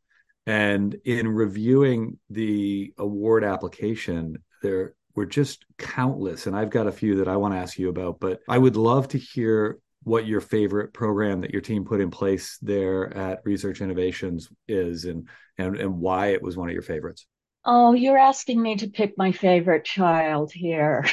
And 0.48 0.96
in 1.06 1.28
reviewing 1.28 2.20
the 2.30 2.94
award 2.98 3.44
application, 3.44 4.38
there 4.62 4.94
were 5.16 5.26
just 5.26 5.66
countless. 5.78 6.46
And 6.46 6.56
I've 6.56 6.70
got 6.70 6.88
a 6.88 6.92
few 6.92 7.18
that 7.18 7.28
I 7.28 7.38
want 7.38 7.54
to 7.54 7.60
ask 7.60 7.80
you 7.80 7.90
about, 7.90 8.20
but 8.20 8.42
I 8.48 8.58
would 8.58 8.76
love 8.76 9.08
to 9.10 9.18
hear 9.18 9.80
what 10.04 10.28
your 10.28 10.42
favorite 10.42 10.94
program 10.94 11.42
that 11.42 11.52
your 11.52 11.62
team 11.62 11.84
put 11.84 12.00
in 12.00 12.12
place 12.12 12.60
there 12.62 13.12
at 13.18 13.42
Research 13.44 13.82
Innovations 13.82 14.50
is 14.68 15.06
and 15.06 15.28
and, 15.58 15.78
and 15.78 16.00
why 16.00 16.28
it 16.28 16.42
was 16.42 16.58
one 16.58 16.70
of 16.70 16.74
your 16.74 16.84
favorites. 16.84 17.26
Oh, 17.66 17.94
you're 17.94 18.18
asking 18.18 18.62
me 18.62 18.76
to 18.78 18.88
pick 18.88 19.18
my 19.18 19.32
favorite 19.32 19.86
child 19.86 20.52
here. 20.54 21.06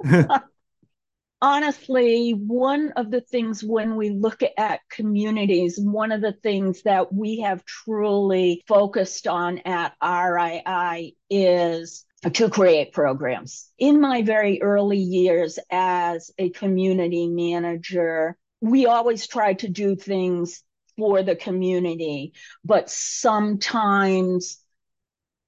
honestly, 1.46 2.32
one 2.32 2.90
of 2.96 3.12
the 3.12 3.20
things 3.20 3.62
when 3.62 3.94
we 3.94 4.10
look 4.10 4.40
at 4.58 4.80
communities, 4.90 5.78
one 5.78 6.10
of 6.10 6.20
the 6.20 6.32
things 6.42 6.82
that 6.82 7.12
we 7.12 7.38
have 7.38 7.64
truly 7.64 8.64
focused 8.66 9.28
on 9.28 9.58
at 9.58 9.94
RII 10.02 11.14
is 11.30 12.04
to 12.32 12.50
create 12.50 12.92
programs. 12.92 13.70
In 13.78 14.00
my 14.00 14.22
very 14.22 14.60
early 14.60 14.98
years 14.98 15.60
as 15.70 16.32
a 16.36 16.50
community 16.50 17.28
manager, 17.28 18.36
we 18.60 18.86
always 18.86 19.28
tried 19.28 19.60
to 19.60 19.68
do 19.68 19.94
things 19.94 20.64
for 20.98 21.22
the 21.22 21.36
community, 21.36 22.32
but 22.64 22.90
sometimes 22.90 24.58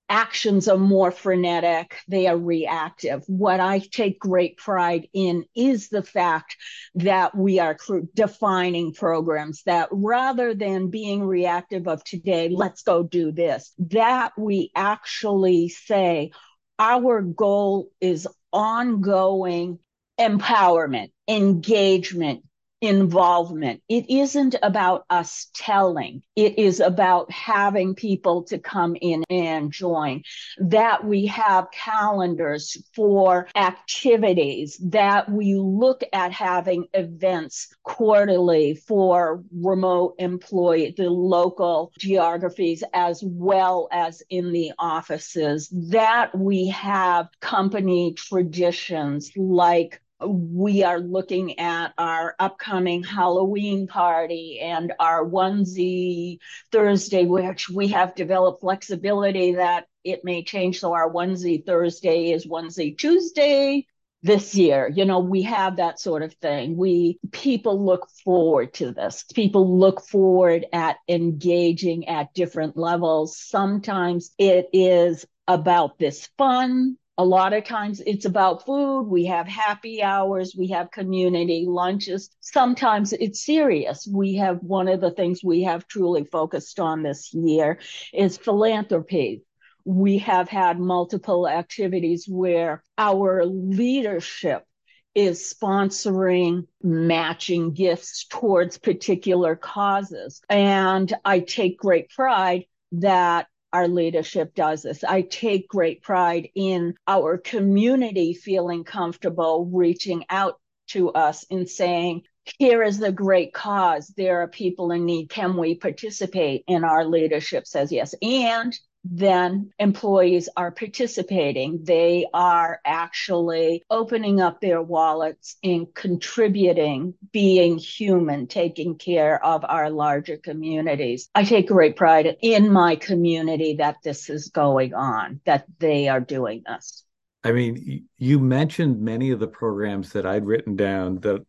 actions 0.08 0.68
are 0.68 0.78
more 0.78 1.10
frenetic, 1.10 1.96
they 2.08 2.26
are 2.26 2.36
reactive. 2.36 3.24
What 3.26 3.60
I 3.60 3.78
take 3.78 4.18
great 4.18 4.56
pride 4.56 5.08
in 5.12 5.44
is 5.54 5.88
the 5.88 6.02
fact 6.02 6.56
that 6.94 7.36
we 7.36 7.58
are 7.58 7.76
defining 8.14 8.94
programs 8.94 9.62
that 9.64 9.88
rather 9.92 10.54
than 10.54 10.90
being 10.90 11.22
reactive 11.22 11.88
of 11.88 12.02
today, 12.04 12.48
let's 12.48 12.82
go 12.82 13.02
do 13.02 13.32
this, 13.32 13.72
that 13.78 14.32
we 14.38 14.70
actually 14.74 15.68
say 15.68 16.32
our 16.78 17.22
goal 17.22 17.88
is 18.00 18.26
ongoing 18.52 19.78
empowerment, 20.18 21.10
engagement, 21.28 22.42
involvement. 22.80 23.82
It 23.88 24.08
isn't 24.08 24.54
about 24.62 25.04
us 25.10 25.50
telling. 25.54 26.22
It 26.36 26.58
is 26.58 26.80
about 26.80 27.30
having 27.30 27.94
people 27.94 28.44
to 28.44 28.58
come 28.58 28.96
in 29.00 29.24
and 29.28 29.72
join. 29.72 30.22
That 30.58 31.04
we 31.04 31.26
have 31.26 31.70
calendars 31.72 32.76
for 32.94 33.48
activities, 33.56 34.80
that 34.90 35.30
we 35.30 35.54
look 35.54 36.02
at 36.12 36.32
having 36.32 36.86
events 36.94 37.74
quarterly 37.82 38.74
for 38.74 39.42
remote 39.52 40.14
employee, 40.18 40.94
the 40.96 41.10
local 41.10 41.92
geographies 41.98 42.84
as 42.94 43.22
well 43.24 43.88
as 43.90 44.22
in 44.30 44.52
the 44.52 44.72
offices, 44.78 45.68
that 45.90 46.36
we 46.36 46.68
have 46.68 47.28
company 47.40 48.14
traditions 48.14 49.32
like 49.36 50.00
we 50.26 50.82
are 50.82 50.98
looking 50.98 51.58
at 51.58 51.92
our 51.96 52.34
upcoming 52.38 53.04
Halloween 53.04 53.86
party 53.86 54.58
and 54.60 54.92
our 54.98 55.24
onesie 55.24 56.38
Thursday, 56.72 57.24
which 57.24 57.68
we 57.68 57.88
have 57.88 58.14
developed 58.14 58.60
flexibility 58.60 59.54
that 59.54 59.86
it 60.04 60.24
may 60.24 60.42
change. 60.42 60.80
So 60.80 60.92
our 60.92 61.10
onesie 61.10 61.64
Thursday 61.64 62.32
is 62.32 62.46
onesie 62.46 62.98
Tuesday 62.98 63.86
this 64.22 64.56
year. 64.56 64.90
You 64.92 65.04
know, 65.04 65.20
we 65.20 65.42
have 65.42 65.76
that 65.76 66.00
sort 66.00 66.22
of 66.22 66.34
thing. 66.34 66.76
We 66.76 67.20
people 67.30 67.84
look 67.84 68.08
forward 68.24 68.74
to 68.74 68.92
this. 68.92 69.24
People 69.34 69.78
look 69.78 70.00
forward 70.02 70.66
at 70.72 70.96
engaging 71.08 72.08
at 72.08 72.34
different 72.34 72.76
levels. 72.76 73.38
Sometimes 73.38 74.32
it 74.38 74.68
is 74.72 75.24
about 75.46 75.98
this 75.98 76.28
fun 76.36 76.96
a 77.18 77.24
lot 77.24 77.52
of 77.52 77.64
times 77.64 78.00
it's 78.06 78.26
about 78.26 78.64
food. 78.64 79.02
We 79.02 79.24
have 79.26 79.48
happy 79.48 80.02
hours, 80.02 80.54
we 80.56 80.68
have 80.68 80.92
community 80.92 81.64
lunches. 81.68 82.30
Sometimes 82.40 83.12
it's 83.12 83.44
serious. 83.44 84.08
We 84.10 84.36
have 84.36 84.58
one 84.62 84.86
of 84.86 85.00
the 85.00 85.10
things 85.10 85.42
we 85.42 85.64
have 85.64 85.88
truly 85.88 86.24
focused 86.24 86.78
on 86.78 87.02
this 87.02 87.34
year 87.34 87.80
is 88.14 88.38
philanthropy. 88.38 89.42
We 89.84 90.18
have 90.18 90.48
had 90.48 90.78
multiple 90.78 91.48
activities 91.48 92.26
where 92.28 92.84
our 92.96 93.44
leadership 93.44 94.64
is 95.12 95.52
sponsoring 95.52 96.68
matching 96.84 97.72
gifts 97.72 98.26
towards 98.30 98.78
particular 98.78 99.56
causes. 99.56 100.40
And 100.48 101.12
I 101.24 101.40
take 101.40 101.78
great 101.78 102.10
pride 102.10 102.66
that 102.92 103.48
our 103.72 103.88
leadership 103.88 104.54
does 104.54 104.82
this. 104.82 105.04
I 105.04 105.22
take 105.22 105.68
great 105.68 106.02
pride 106.02 106.48
in 106.54 106.94
our 107.06 107.38
community 107.38 108.34
feeling 108.34 108.84
comfortable 108.84 109.68
reaching 109.72 110.24
out 110.30 110.60
to 110.88 111.10
us 111.10 111.44
and 111.50 111.68
saying, 111.68 112.22
here 112.58 112.82
is 112.82 112.98
the 112.98 113.12
great 113.12 113.52
cause. 113.52 114.12
There 114.16 114.40
are 114.40 114.48
people 114.48 114.90
in 114.92 115.04
need. 115.04 115.28
Can 115.28 115.56
we 115.56 115.74
participate? 115.74 116.64
And 116.66 116.84
our 116.84 117.04
leadership 117.04 117.66
says 117.66 117.92
yes. 117.92 118.14
And 118.22 118.78
then 119.10 119.70
employees 119.78 120.48
are 120.56 120.70
participating. 120.70 121.84
They 121.84 122.26
are 122.34 122.80
actually 122.84 123.82
opening 123.90 124.40
up 124.40 124.60
their 124.60 124.82
wallets 124.82 125.56
and 125.64 125.92
contributing, 125.94 127.14
being 127.32 127.78
human, 127.78 128.46
taking 128.46 128.96
care 128.96 129.42
of 129.44 129.64
our 129.64 129.90
larger 129.90 130.36
communities. 130.36 131.30
I 131.34 131.44
take 131.44 131.68
great 131.68 131.96
pride 131.96 132.36
in 132.42 132.70
my 132.70 132.96
community 132.96 133.74
that 133.74 133.96
this 134.04 134.28
is 134.28 134.48
going 134.48 134.94
on, 134.94 135.40
that 135.46 135.64
they 135.78 136.08
are 136.08 136.20
doing 136.20 136.62
this. 136.66 137.04
I 137.44 137.52
mean, 137.52 138.08
you 138.18 138.38
mentioned 138.38 139.00
many 139.00 139.30
of 139.30 139.40
the 139.40 139.46
programs 139.46 140.12
that 140.12 140.26
I'd 140.26 140.44
written 140.44 140.76
down 140.76 141.20
that 141.20 141.46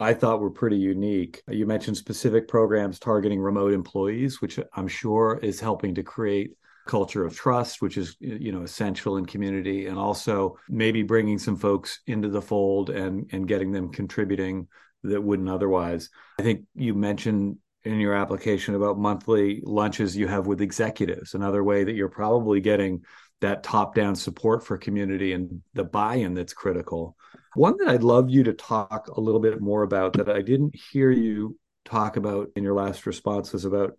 I 0.00 0.14
thought 0.14 0.40
were 0.40 0.50
pretty 0.50 0.78
unique. 0.78 1.42
You 1.48 1.66
mentioned 1.66 1.96
specific 1.96 2.48
programs 2.48 2.98
targeting 2.98 3.40
remote 3.40 3.72
employees, 3.72 4.40
which 4.40 4.58
I'm 4.74 4.88
sure 4.88 5.38
is 5.42 5.60
helping 5.60 5.94
to 5.96 6.02
create 6.02 6.52
culture 6.86 7.24
of 7.24 7.36
trust 7.36 7.80
which 7.80 7.96
is 7.96 8.16
you 8.18 8.50
know 8.50 8.62
essential 8.62 9.16
in 9.16 9.24
community 9.24 9.86
and 9.86 9.98
also 9.98 10.56
maybe 10.68 11.02
bringing 11.02 11.38
some 11.38 11.56
folks 11.56 12.00
into 12.06 12.28
the 12.28 12.42
fold 12.42 12.90
and 12.90 13.28
and 13.32 13.46
getting 13.46 13.70
them 13.70 13.90
contributing 13.90 14.66
that 15.04 15.22
wouldn't 15.22 15.48
otherwise. 15.48 16.10
I 16.38 16.42
think 16.42 16.62
you 16.74 16.94
mentioned 16.94 17.58
in 17.84 17.98
your 17.98 18.14
application 18.14 18.74
about 18.74 18.98
monthly 18.98 19.60
lunches 19.64 20.16
you 20.16 20.28
have 20.28 20.46
with 20.46 20.60
executives 20.60 21.34
another 21.34 21.64
way 21.64 21.82
that 21.82 21.94
you're 21.94 22.08
probably 22.08 22.60
getting 22.60 23.02
that 23.40 23.64
top 23.64 23.94
down 23.94 24.14
support 24.14 24.64
for 24.64 24.78
community 24.78 25.32
and 25.32 25.62
the 25.74 25.82
buy-in 25.82 26.34
that's 26.34 26.52
critical. 26.52 27.16
One 27.54 27.76
that 27.78 27.88
I'd 27.88 28.04
love 28.04 28.30
you 28.30 28.44
to 28.44 28.52
talk 28.52 29.08
a 29.08 29.20
little 29.20 29.40
bit 29.40 29.60
more 29.60 29.82
about 29.82 30.12
that 30.12 30.30
I 30.30 30.42
didn't 30.42 30.76
hear 30.92 31.10
you 31.10 31.58
talk 31.84 32.16
about 32.16 32.50
in 32.54 32.62
your 32.62 32.74
last 32.74 33.04
response 33.04 33.52
was 33.52 33.64
about 33.64 33.94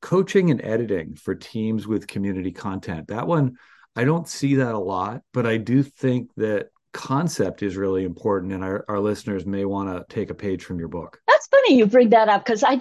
coaching 0.00 0.50
and 0.50 0.62
editing 0.64 1.14
for 1.14 1.34
teams 1.34 1.86
with 1.86 2.06
community 2.06 2.52
content. 2.52 3.08
That 3.08 3.26
one, 3.26 3.56
I 3.96 4.04
don't 4.04 4.28
see 4.28 4.56
that 4.56 4.74
a 4.74 4.78
lot, 4.78 5.22
but 5.32 5.46
I 5.46 5.56
do 5.56 5.82
think 5.82 6.30
that 6.36 6.68
concept 6.92 7.62
is 7.62 7.76
really 7.76 8.04
important 8.04 8.52
and 8.52 8.62
our, 8.62 8.84
our 8.88 9.00
listeners 9.00 9.44
may 9.44 9.64
want 9.64 9.88
to 9.88 10.14
take 10.14 10.30
a 10.30 10.34
page 10.34 10.64
from 10.64 10.78
your 10.78 10.88
book. 10.88 11.20
That's 11.26 11.46
funny 11.48 11.76
you 11.76 11.86
bring 11.86 12.10
that 12.10 12.28
up 12.28 12.44
because 12.44 12.62
I 12.62 12.78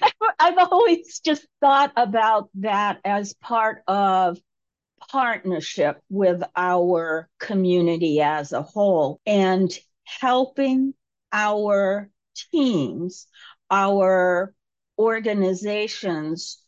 I've 0.38 0.58
always 0.58 1.20
just 1.20 1.46
thought 1.60 1.92
about 1.96 2.48
that 2.54 3.00
as 3.04 3.34
part 3.34 3.82
of 3.86 4.38
partnership 5.10 6.00
with 6.08 6.42
our 6.56 7.28
community 7.38 8.20
as 8.20 8.52
a 8.52 8.62
whole 8.62 9.20
and 9.26 9.70
helping 10.04 10.94
our 11.32 12.10
teams, 12.52 13.26
our 13.70 14.54
organizations 14.98 16.62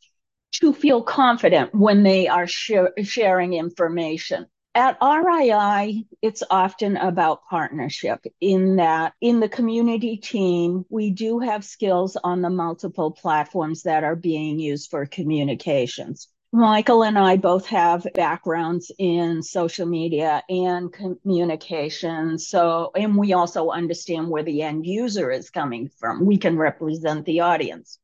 to 0.52 0.72
feel 0.72 1.02
confident 1.02 1.74
when 1.74 2.02
they 2.02 2.28
are 2.28 2.46
share, 2.46 2.92
sharing 3.02 3.54
information. 3.54 4.46
At 4.74 5.00
RII, 5.00 6.06
it's 6.22 6.44
often 6.48 6.96
about 6.96 7.44
partnership 7.50 8.24
in 8.40 8.76
that 8.76 9.14
in 9.20 9.40
the 9.40 9.48
community 9.48 10.16
team, 10.16 10.84
we 10.88 11.10
do 11.10 11.40
have 11.40 11.64
skills 11.64 12.16
on 12.22 12.40
the 12.40 12.50
multiple 12.50 13.10
platforms 13.10 13.82
that 13.82 14.04
are 14.04 14.14
being 14.14 14.60
used 14.60 14.90
for 14.90 15.06
communications. 15.06 16.28
Michael 16.52 17.04
and 17.04 17.16
I 17.16 17.36
both 17.36 17.66
have 17.66 18.04
backgrounds 18.14 18.90
in 18.98 19.40
social 19.40 19.86
media 19.86 20.42
and 20.48 20.92
communication. 20.92 22.38
So, 22.38 22.90
and 22.96 23.16
we 23.16 23.34
also 23.34 23.70
understand 23.70 24.28
where 24.28 24.42
the 24.42 24.62
end 24.62 24.84
user 24.84 25.30
is 25.30 25.48
coming 25.48 25.88
from. 25.88 26.26
We 26.26 26.38
can 26.38 26.56
represent 26.56 27.24
the 27.24 27.40
audience. 27.40 27.99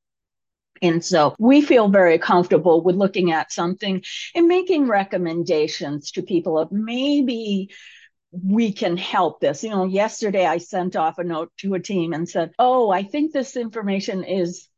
And 0.82 1.04
so 1.04 1.34
we 1.38 1.60
feel 1.60 1.88
very 1.88 2.18
comfortable 2.18 2.82
with 2.82 2.96
looking 2.96 3.32
at 3.32 3.52
something 3.52 4.02
and 4.34 4.48
making 4.48 4.88
recommendations 4.88 6.10
to 6.12 6.22
people 6.22 6.58
of 6.58 6.72
maybe 6.72 7.70
we 8.32 8.72
can 8.72 8.96
help 8.96 9.40
this. 9.40 9.64
You 9.64 9.70
know, 9.70 9.84
yesterday 9.84 10.46
I 10.46 10.58
sent 10.58 10.96
off 10.96 11.18
a 11.18 11.24
note 11.24 11.52
to 11.58 11.74
a 11.74 11.80
team 11.80 12.12
and 12.12 12.28
said, 12.28 12.52
Oh, 12.58 12.90
I 12.90 13.02
think 13.02 13.32
this 13.32 13.56
information 13.56 14.24
is 14.24 14.68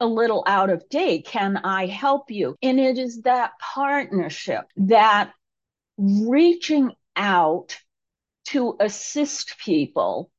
a 0.00 0.06
little 0.06 0.44
out 0.46 0.70
of 0.70 0.88
date. 0.88 1.26
Can 1.26 1.56
I 1.56 1.86
help 1.86 2.30
you? 2.30 2.56
And 2.62 2.78
it 2.78 2.98
is 2.98 3.22
that 3.22 3.52
partnership 3.60 4.66
that 4.76 5.32
reaching 5.96 6.92
out 7.16 7.76
to 8.46 8.76
assist 8.80 9.56
people 9.58 10.30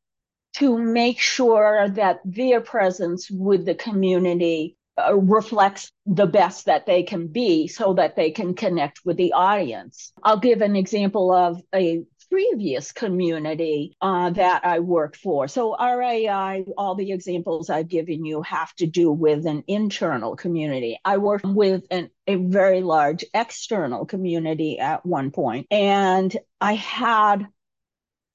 to 0.55 0.77
make 0.77 1.19
sure 1.19 1.89
that 1.89 2.21
their 2.25 2.62
presence 2.62 3.29
with 3.29 3.65
the 3.65 3.75
community 3.75 4.77
uh, 5.07 5.15
reflects 5.15 5.91
the 6.05 6.27
best 6.27 6.65
that 6.65 6.85
they 6.85 7.03
can 7.03 7.27
be 7.27 7.67
so 7.67 7.93
that 7.93 8.15
they 8.15 8.31
can 8.31 8.53
connect 8.53 9.01
with 9.05 9.17
the 9.17 9.33
audience. 9.33 10.12
I'll 10.23 10.39
give 10.39 10.62
an 10.62 10.75
example 10.75 11.31
of 11.31 11.62
a 11.73 12.03
previous 12.29 12.91
community 12.91 13.95
uh, 14.01 14.29
that 14.29 14.65
I 14.65 14.79
worked 14.79 15.17
for. 15.17 15.47
So, 15.47 15.75
RII, 15.75 16.65
all 16.77 16.95
the 16.95 17.12
examples 17.12 17.69
I've 17.69 17.88
given 17.88 18.23
you 18.23 18.41
have 18.43 18.73
to 18.75 18.85
do 18.85 19.12
with 19.12 19.45
an 19.45 19.63
internal 19.67 20.35
community. 20.35 20.99
I 21.03 21.17
worked 21.17 21.45
with 21.45 21.83
an, 21.89 22.09
a 22.27 22.35
very 22.35 22.81
large 22.81 23.25
external 23.33 24.05
community 24.05 24.79
at 24.79 25.05
one 25.05 25.31
point, 25.31 25.67
and 25.71 26.35
I 26.62 26.73
had 26.73 27.47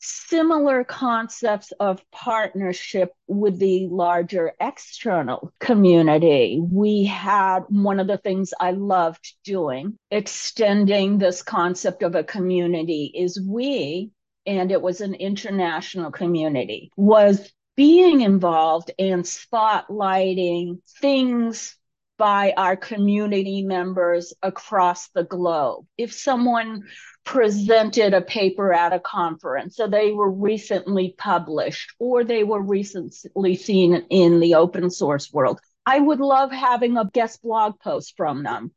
similar 0.04 0.84
concepts 0.84 1.72
of 1.80 2.02
partnership 2.10 3.12
with 3.26 3.58
the 3.58 3.88
larger 3.88 4.52
external 4.60 5.52
community. 5.58 6.60
We 6.62 7.04
had 7.04 7.60
one 7.68 8.00
of 8.00 8.06
the 8.06 8.18
things 8.18 8.52
I 8.60 8.72
loved 8.72 9.34
doing, 9.44 9.98
extending 10.10 11.18
this 11.18 11.42
concept 11.42 12.02
of 12.02 12.14
a 12.14 12.24
community, 12.24 13.10
is 13.14 13.40
we, 13.40 14.10
and 14.46 14.70
it 14.70 14.82
was 14.82 15.00
an 15.00 15.14
international 15.14 16.10
community, 16.10 16.90
was 16.96 17.52
being 17.76 18.20
involved 18.20 18.90
and 18.98 19.24
spotlighting 19.24 20.80
things 21.00 21.76
by 22.16 22.52
our 22.56 22.76
community 22.76 23.62
members 23.62 24.32
across 24.42 25.08
the 25.08 25.24
globe. 25.24 25.86
If 25.98 26.12
someone 26.12 26.84
presented 27.24 28.14
a 28.14 28.20
paper 28.20 28.72
at 28.72 28.92
a 28.92 29.00
conference. 29.00 29.76
So 29.76 29.88
they 29.88 30.12
were 30.12 30.30
recently 30.30 31.14
published 31.16 31.94
or 31.98 32.22
they 32.22 32.44
were 32.44 32.60
recently 32.60 33.56
seen 33.56 34.06
in 34.10 34.40
the 34.40 34.56
open 34.56 34.90
source 34.90 35.32
world. 35.32 35.60
I 35.86 36.00
would 36.00 36.20
love 36.20 36.52
having 36.52 36.96
a 36.96 37.10
guest 37.12 37.42
blog 37.42 37.80
post 37.80 38.14
from 38.16 38.42
them. 38.42 38.72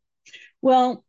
Well, 0.61 1.03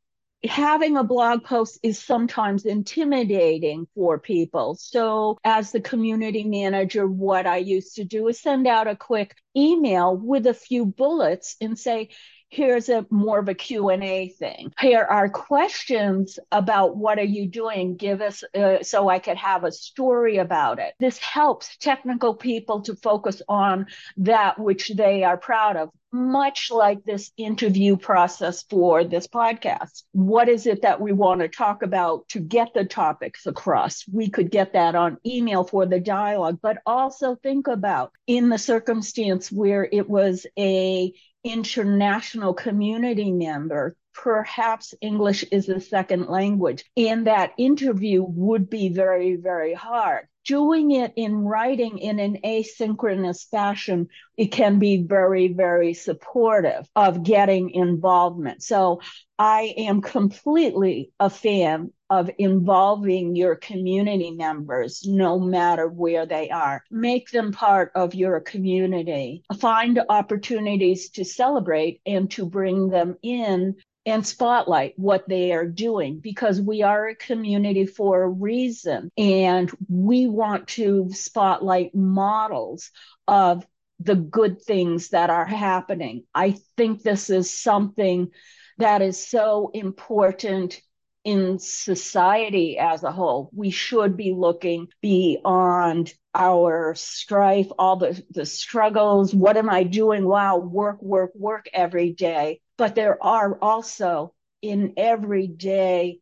having 0.44 0.96
a 0.96 1.03
blog 1.03 1.42
post 1.44 1.81
is 1.83 1.98
sometimes 1.98 2.64
intimidating 2.64 3.88
for 3.94 4.18
people. 4.18 4.77
So 4.77 5.38
as 5.42 5.72
the 5.72 5.81
community 5.81 6.44
manager, 6.44 7.07
what 7.07 7.46
I 7.46 7.57
used 7.57 7.96
to 7.96 8.05
do 8.05 8.29
is 8.29 8.40
send 8.40 8.66
out 8.66 8.87
a 8.87 8.94
quick 8.94 9.35
email 9.57 10.16
with 10.16 10.46
a 10.46 10.55
few 10.55 10.87
bullets 10.87 11.57
and 11.61 11.77
say, 11.79 12.11
here's 12.48 12.88
a 12.88 13.06
more 13.11 13.38
of 13.38 13.48
a 13.48 13.54
q&a 13.54 14.28
thing 14.38 14.72
here 14.80 15.02
are 15.02 15.28
questions 15.28 16.38
about 16.50 16.96
what 16.96 17.18
are 17.18 17.24
you 17.24 17.46
doing 17.46 17.96
give 17.96 18.20
us 18.20 18.42
uh, 18.54 18.82
so 18.82 19.08
i 19.08 19.18
could 19.18 19.37
have 19.37 19.64
a 19.64 19.72
story 19.72 20.38
about 20.38 20.78
it 20.78 20.94
this 20.98 21.18
helps 21.18 21.76
technical 21.76 22.34
people 22.34 22.80
to 22.80 22.94
focus 22.96 23.42
on 23.48 23.87
that 24.16 24.58
which 24.58 24.88
they 24.96 25.24
are 25.24 25.37
proud 25.37 25.76
of 25.76 25.90
much 26.12 26.70
like 26.70 27.04
this 27.04 27.32
interview 27.37 27.96
process 27.96 28.62
for 28.62 29.04
this 29.04 29.26
podcast. 29.26 30.04
What 30.12 30.48
is 30.48 30.66
it 30.66 30.82
that 30.82 31.00
we 31.00 31.12
want 31.12 31.40
to 31.40 31.48
talk 31.48 31.82
about 31.82 32.28
to 32.28 32.40
get 32.40 32.72
the 32.74 32.84
topics 32.84 33.46
across? 33.46 34.04
We 34.11 34.30
could 34.30 34.50
get 34.50 34.72
that 34.72 34.94
on 34.94 35.18
email 35.26 35.64
for 35.64 35.87
the 35.87 36.00
dialogue, 36.00 36.61
but 36.62 36.78
also 36.87 37.37
think 37.37 37.66
about 37.68 38.12
in 38.26 38.48
the 38.48 38.58
circumstance 38.58 39.52
where 39.52 39.87
it 39.90 40.08
was 40.08 40.46
a 40.58 41.12
international 41.44 42.55
community 42.55 43.33
member, 43.33 43.96
perhaps 44.22 44.94
English 45.00 45.44
is 45.52 45.68
a 45.68 45.81
second 45.81 46.26
language. 46.26 46.85
And 46.96 47.26
that 47.26 47.52
interview 47.57 48.22
would 48.22 48.68
be 48.68 48.88
very, 48.88 49.37
very 49.37 49.74
hard. 49.74 50.26
Doing 50.44 50.92
it 50.92 51.12
in 51.16 51.37
writing 51.37 51.98
in 51.98 52.18
an 52.18 52.38
asynchronous 52.44 53.48
fashion, 53.50 54.09
it 54.37 54.46
can 54.46 54.78
be 54.78 55.02
very, 55.02 55.48
very 55.48 55.92
supportive 55.94 56.88
of 56.96 57.22
getting 57.22 57.70
involvement. 57.70 58.62
So 58.62 59.00
I 59.38 59.74
am 59.76 60.00
completely 60.00 61.12
a 61.20 61.31
fan 61.31 61.92
of 62.11 62.31
involving 62.38 63.37
your 63.37 63.54
community 63.54 64.31
members, 64.31 65.04
no 65.07 65.38
matter 65.38 65.87
where 65.87 66.24
they 66.24 66.48
are. 66.48 66.83
Make 66.90 67.31
them 67.31 67.52
part 67.52 67.92
of 67.94 68.14
your 68.14 68.40
community. 68.40 69.42
Find 69.61 70.00
opportunities 70.09 71.11
to 71.11 71.24
celebrate 71.24 72.00
and 72.07 72.31
to 72.33 72.46
bring 72.46 72.88
them 72.88 73.16
in 73.22 73.76
and 74.09 74.27
spotlight 74.27 74.94
what 74.97 75.29
they 75.29 75.53
are 75.53 75.66
doing 75.66 76.18
because 76.18 76.62
we 76.62 76.83
are 76.83 77.09
a 77.09 77.14
community 77.14 77.85
for 77.85 78.23
a 78.23 78.29
reason. 78.29 79.11
And 79.18 79.71
we 79.88 80.27
want 80.27 80.68
to 80.68 81.11
spotlight 81.12 81.94
models 81.94 82.90
of 83.27 83.66
the 84.01 84.14
good 84.14 84.62
things 84.62 85.11
that 85.11 85.29
are 85.29 85.44
happening. 85.44 86.25
I 86.35 86.57
think 86.77 87.03
this 87.03 87.29
is 87.29 87.53
something 87.53 88.31
that 88.79 89.03
is 89.03 89.27
so 89.27 89.71
important 89.75 90.81
in 91.25 91.59
society 91.59 92.79
as 92.79 93.03
a 93.03 93.12
whole. 93.12 93.51
We 93.53 93.68
should 93.71 94.16
be 94.16 94.33
looking 94.33 94.88
beyond 95.03 96.14
our 96.35 96.94
strife, 96.94 97.66
all 97.79 97.97
the, 97.97 98.23
the 98.31 98.47
struggles. 98.47 99.35
What 99.35 99.59
am 99.59 99.68
I 99.68 99.83
doing? 99.83 100.25
Wow, 100.25 100.59
work, 100.59 101.03
work, 101.03 101.33
work 101.35 101.68
every 101.75 102.12
day. 102.12 102.61
But 102.78 102.94
there 102.94 103.22
are 103.22 103.58
also 103.60 104.32
in 104.62 104.94
every 104.96 105.46
day, 105.46 106.20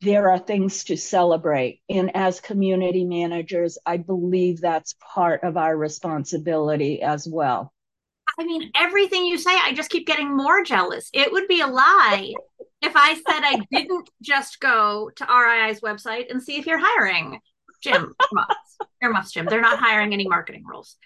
there 0.00 0.30
are 0.30 0.38
things 0.38 0.84
to 0.84 0.96
celebrate. 0.96 1.80
And 1.88 2.14
as 2.16 2.40
community 2.40 3.04
managers, 3.04 3.78
I 3.84 3.96
believe 3.96 4.60
that's 4.60 4.94
part 5.14 5.42
of 5.44 5.56
our 5.56 5.76
responsibility 5.76 7.02
as 7.02 7.26
well. 7.26 7.72
I 8.38 8.44
mean, 8.44 8.70
everything 8.76 9.24
you 9.26 9.38
say, 9.38 9.50
I 9.50 9.72
just 9.72 9.90
keep 9.90 10.06
getting 10.06 10.36
more 10.36 10.62
jealous. 10.62 11.10
It 11.12 11.32
would 11.32 11.48
be 11.48 11.60
a 11.60 11.66
lie 11.66 12.34
if 12.80 12.92
I 12.94 13.14
said 13.14 13.22
I 13.26 13.60
didn't 13.72 14.08
just 14.22 14.60
go 14.60 15.10
to 15.16 15.24
RII's 15.24 15.80
website 15.80 16.30
and 16.30 16.42
see 16.42 16.56
if 16.56 16.66
you're 16.66 16.80
hiring. 16.80 17.40
Jim, 17.82 18.14
earmuffs, 19.02 19.32
Jim. 19.32 19.46
They're 19.46 19.60
not 19.60 19.78
hiring 19.78 20.12
any 20.12 20.28
marketing 20.28 20.64
roles. 20.66 20.96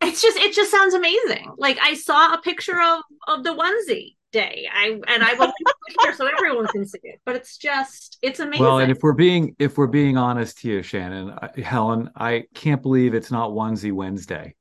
It's 0.00 0.22
just, 0.22 0.38
it 0.38 0.54
just 0.54 0.70
sounds 0.70 0.94
amazing. 0.94 1.52
Like 1.58 1.78
I 1.82 1.94
saw 1.94 2.34
a 2.34 2.40
picture 2.40 2.80
of 2.80 3.02
of 3.26 3.44
the 3.44 3.54
onesie 3.54 4.14
day. 4.32 4.68
I 4.72 5.00
and 5.08 5.24
I 5.24 5.34
will 5.34 5.46
put 5.46 5.74
it 5.88 5.96
here 6.02 6.14
so 6.14 6.26
everyone 6.26 6.66
can 6.68 6.86
see 6.86 7.00
it. 7.02 7.20
But 7.24 7.36
it's 7.36 7.56
just, 7.56 8.18
it's 8.22 8.40
amazing. 8.40 8.64
Well, 8.64 8.78
and 8.78 8.90
if 8.90 8.98
we're 9.02 9.12
being 9.12 9.54
if 9.58 9.78
we're 9.78 9.86
being 9.86 10.16
honest 10.16 10.60
here, 10.60 10.82
Shannon, 10.82 11.36
Helen, 11.62 12.10
I 12.16 12.44
can't 12.54 12.82
believe 12.82 13.14
it's 13.14 13.30
not 13.30 13.50
onesie 13.50 13.92
Wednesday. 13.92 14.54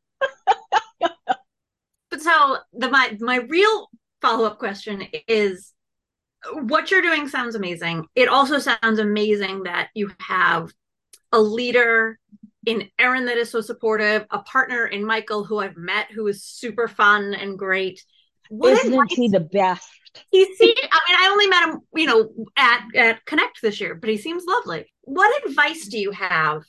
but 0.99 2.21
so 2.21 2.57
the 2.73 2.89
my 2.89 3.15
my 3.19 3.37
real 3.37 3.89
follow 4.21 4.45
up 4.45 4.59
question 4.59 5.07
is 5.27 5.73
what 6.53 6.91
you're 6.91 7.01
doing 7.01 7.27
sounds 7.27 7.55
amazing. 7.55 8.05
It 8.15 8.29
also 8.29 8.59
sounds 8.59 8.99
amazing 8.99 9.63
that 9.63 9.89
you 9.93 10.11
have 10.19 10.71
a 11.31 11.39
leader 11.39 12.19
in 12.67 12.89
Erin 12.99 13.25
that 13.27 13.37
is 13.37 13.49
so 13.49 13.61
supportive, 13.61 14.25
a 14.29 14.39
partner 14.39 14.85
in 14.85 15.05
Michael 15.05 15.45
who 15.45 15.57
I've 15.57 15.77
met 15.77 16.11
who 16.11 16.27
is 16.27 16.43
super 16.43 16.89
fun 16.89 17.33
and 17.33 17.57
great. 17.57 18.03
What 18.49 18.73
Isn't 18.73 18.91
advice? 18.91 19.15
he 19.15 19.29
the 19.29 19.39
best? 19.39 19.87
He 20.31 20.43
seems. 20.55 20.77
I 20.83 20.99
mean, 21.07 21.17
I 21.17 21.29
only 21.31 21.47
met 21.47 21.69
him, 21.69 21.79
you 21.95 22.07
know, 22.07 22.29
at 22.57 22.83
at 22.93 23.25
Connect 23.25 23.61
this 23.61 23.79
year, 23.79 23.95
but 23.95 24.09
he 24.09 24.17
seems 24.17 24.43
lovely. 24.45 24.85
What 25.03 25.45
advice 25.45 25.87
do 25.87 25.97
you 25.97 26.11
have 26.11 26.63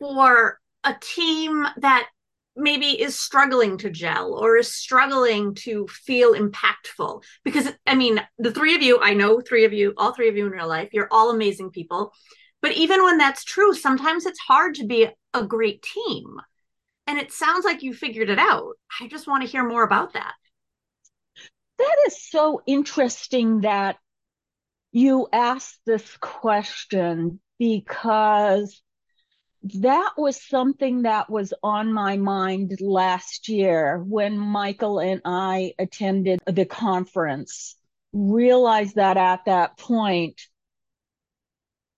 for 0.00 0.58
a 0.84 0.96
team 1.00 1.66
that 1.76 2.08
maybe 2.56 3.00
is 3.00 3.18
struggling 3.18 3.76
to 3.78 3.90
gel 3.90 4.32
or 4.34 4.56
is 4.56 4.74
struggling 4.74 5.54
to 5.54 5.86
feel 5.88 6.34
impactful 6.34 7.22
because 7.44 7.66
i 7.86 7.94
mean 7.94 8.20
the 8.38 8.52
three 8.52 8.74
of 8.74 8.82
you 8.82 9.00
i 9.00 9.14
know 9.14 9.40
three 9.40 9.64
of 9.64 9.72
you 9.72 9.94
all 9.96 10.12
three 10.12 10.28
of 10.28 10.36
you 10.36 10.44
in 10.44 10.52
real 10.52 10.68
life 10.68 10.90
you're 10.92 11.08
all 11.10 11.30
amazing 11.30 11.70
people 11.70 12.12
but 12.62 12.72
even 12.72 13.02
when 13.02 13.18
that's 13.18 13.44
true 13.44 13.74
sometimes 13.74 14.24
it's 14.24 14.38
hard 14.38 14.74
to 14.76 14.86
be 14.86 15.08
a 15.34 15.44
great 15.44 15.82
team. 15.82 16.40
And 17.06 17.18
it 17.18 17.32
sounds 17.32 17.64
like 17.64 17.82
you 17.82 17.92
figured 17.92 18.30
it 18.30 18.38
out. 18.38 18.74
I 19.00 19.08
just 19.08 19.26
want 19.26 19.42
to 19.42 19.48
hear 19.48 19.68
more 19.68 19.82
about 19.82 20.12
that. 20.14 20.34
That 21.78 21.96
is 22.06 22.30
so 22.30 22.62
interesting 22.66 23.62
that 23.62 23.96
you 24.92 25.26
asked 25.32 25.80
this 25.84 26.16
question 26.18 27.40
because 27.58 28.80
that 29.64 30.12
was 30.16 30.40
something 30.42 31.02
that 31.02 31.30
was 31.30 31.54
on 31.62 31.92
my 31.92 32.16
mind 32.16 32.76
last 32.80 33.48
year 33.48 33.98
when 33.98 34.38
Michael 34.38 34.98
and 34.98 35.20
I 35.24 35.72
attended 35.78 36.40
the 36.46 36.64
conference. 36.64 37.76
Realized 38.12 38.96
that 38.96 39.16
at 39.16 39.46
that 39.46 39.78
point, 39.78 40.40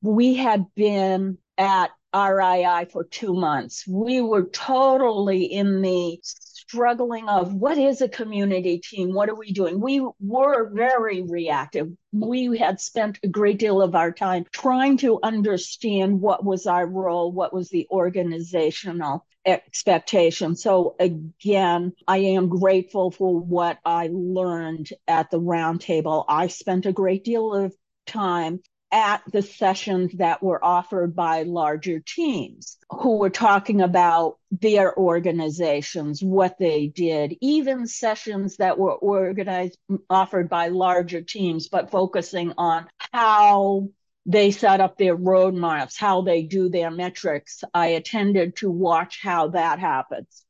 we 0.04 0.34
had 0.34 0.66
been 0.74 1.38
at 1.56 1.90
RII 2.14 2.92
for 2.92 3.04
two 3.04 3.32
months. 3.32 3.86
We 3.88 4.20
were 4.20 4.44
totally 4.44 5.44
in 5.44 5.80
the 5.80 6.18
struggling 6.22 7.26
of 7.28 7.54
what 7.54 7.78
is 7.78 8.02
a 8.02 8.08
community 8.08 8.78
team? 8.78 9.14
What 9.14 9.30
are 9.30 9.34
we 9.34 9.50
doing? 9.52 9.80
We 9.80 10.06
were 10.20 10.70
very 10.74 11.22
reactive. 11.22 11.88
We 12.12 12.56
had 12.58 12.80
spent 12.80 13.18
a 13.22 13.28
great 13.28 13.58
deal 13.58 13.80
of 13.80 13.94
our 13.94 14.12
time 14.12 14.44
trying 14.52 14.98
to 14.98 15.20
understand 15.22 16.20
what 16.20 16.44
was 16.44 16.66
our 16.66 16.86
role, 16.86 17.32
what 17.32 17.54
was 17.54 17.70
the 17.70 17.86
organizational 17.90 19.26
expectation. 19.46 20.54
So 20.54 20.96
again, 21.00 21.94
I 22.06 22.18
am 22.18 22.48
grateful 22.48 23.10
for 23.10 23.40
what 23.40 23.78
I 23.86 24.10
learned 24.12 24.90
at 25.08 25.30
the 25.30 25.40
roundtable. 25.40 26.26
I 26.28 26.48
spent 26.48 26.84
a 26.84 26.92
great 26.92 27.24
deal 27.24 27.54
of 27.54 27.74
time 28.06 28.60
at 28.94 29.24
the 29.32 29.42
sessions 29.42 30.12
that 30.18 30.40
were 30.40 30.64
offered 30.64 31.16
by 31.16 31.42
larger 31.42 31.98
teams 31.98 32.78
who 32.88 33.18
were 33.18 33.28
talking 33.28 33.80
about 33.80 34.38
their 34.52 34.96
organizations, 34.96 36.22
what 36.22 36.56
they 36.60 36.86
did, 36.86 37.36
even 37.40 37.88
sessions 37.88 38.56
that 38.58 38.78
were 38.78 38.94
organized, 38.94 39.76
offered 40.08 40.48
by 40.48 40.68
larger 40.68 41.20
teams, 41.20 41.68
but 41.68 41.90
focusing 41.90 42.52
on 42.56 42.86
how 43.12 43.88
they 44.26 44.52
set 44.52 44.80
up 44.80 44.96
their 44.96 45.16
roadmaps, 45.16 45.98
how 45.98 46.22
they 46.22 46.44
do 46.44 46.68
their 46.68 46.92
metrics. 46.92 47.64
I 47.74 47.88
attended 47.88 48.54
to 48.58 48.70
watch 48.70 49.18
how 49.20 49.48
that 49.48 49.80
happens. 49.80 50.46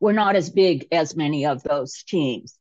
We're 0.00 0.12
not 0.12 0.36
as 0.36 0.48
big 0.48 0.88
as 0.90 1.14
many 1.14 1.44
of 1.44 1.62
those 1.62 2.02
teams 2.02 2.58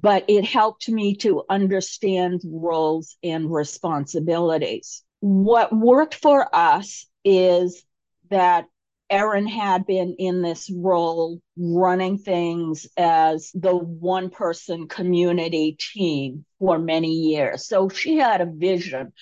but 0.00 0.24
it 0.28 0.44
helped 0.44 0.88
me 0.88 1.16
to 1.16 1.44
understand 1.48 2.40
roles 2.44 3.16
and 3.22 3.52
responsibilities. 3.52 5.02
What 5.20 5.72
worked 5.72 6.14
for 6.14 6.48
us 6.54 7.06
is 7.24 7.84
that 8.30 8.66
Erin 9.10 9.46
had 9.46 9.86
been 9.86 10.16
in 10.18 10.40
this 10.40 10.70
role 10.70 11.40
running 11.56 12.16
things 12.16 12.88
as 12.96 13.50
the 13.54 13.76
one 13.76 14.30
person 14.30 14.88
community 14.88 15.76
team 15.78 16.46
for 16.58 16.78
many 16.78 17.12
years. 17.12 17.66
So 17.66 17.90
she 17.90 18.16
had 18.16 18.40
a 18.40 18.46
vision 18.46 19.12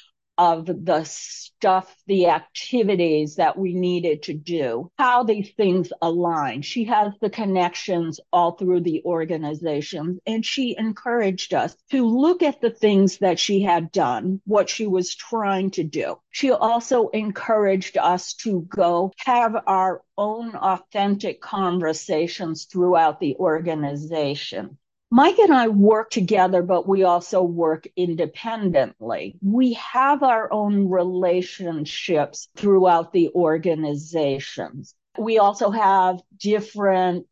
of 0.41 0.65
the 0.65 1.05
stuff, 1.05 1.95
the 2.07 2.29
activities 2.29 3.37
that 3.37 3.59
we 3.59 3.75
needed 3.75 4.23
to 4.23 4.33
do, 4.33 4.91
how 4.97 5.23
these 5.23 5.51
things 5.51 5.93
align. 6.01 6.63
She 6.63 6.85
has 6.85 7.13
the 7.21 7.29
connections 7.29 8.21
all 8.33 8.53
through 8.53 8.81
the 8.81 9.03
organization, 9.05 10.19
and 10.27 10.43
she 10.43 10.75
encouraged 10.79 11.53
us 11.53 11.77
to 11.91 12.07
look 12.07 12.43
at 12.43 12.63
the 12.63 12.71
things 12.71 13.19
that 13.19 13.39
she 13.39 13.61
had 13.61 13.93
done, 13.93 14.41
what 14.47 14.71
she 14.71 14.87
was 14.87 15.15
trying 15.15 15.73
to 15.73 15.85
do. 15.85 16.17
She 16.31 16.51
also 16.51 17.09
encouraged 17.09 17.99
us 17.99 18.33
to 18.37 18.63
go 18.63 19.13
have 19.19 19.55
our 19.67 20.03
own 20.17 20.57
authentic 20.57 21.43
conversations 21.43 22.65
throughout 22.65 23.21
the 23.21 23.37
organization. 23.37 24.79
Mike 25.13 25.39
and 25.41 25.53
I 25.53 25.69
work 25.69 26.11
together, 26.11 26.63
but 26.63 26.87
we 26.87 27.03
also 27.03 27.43
work 27.43 27.87
independently. 27.97 29.37
We 29.43 29.73
have 29.75 30.23
our 30.23 30.53
own 30.53 30.89
relationships 30.89 32.49
throughout 32.57 33.13
the 33.13 33.31
organizations. 33.35 34.95
We 35.19 35.39
also 35.39 35.71
have 35.71 36.21
different 36.37 37.27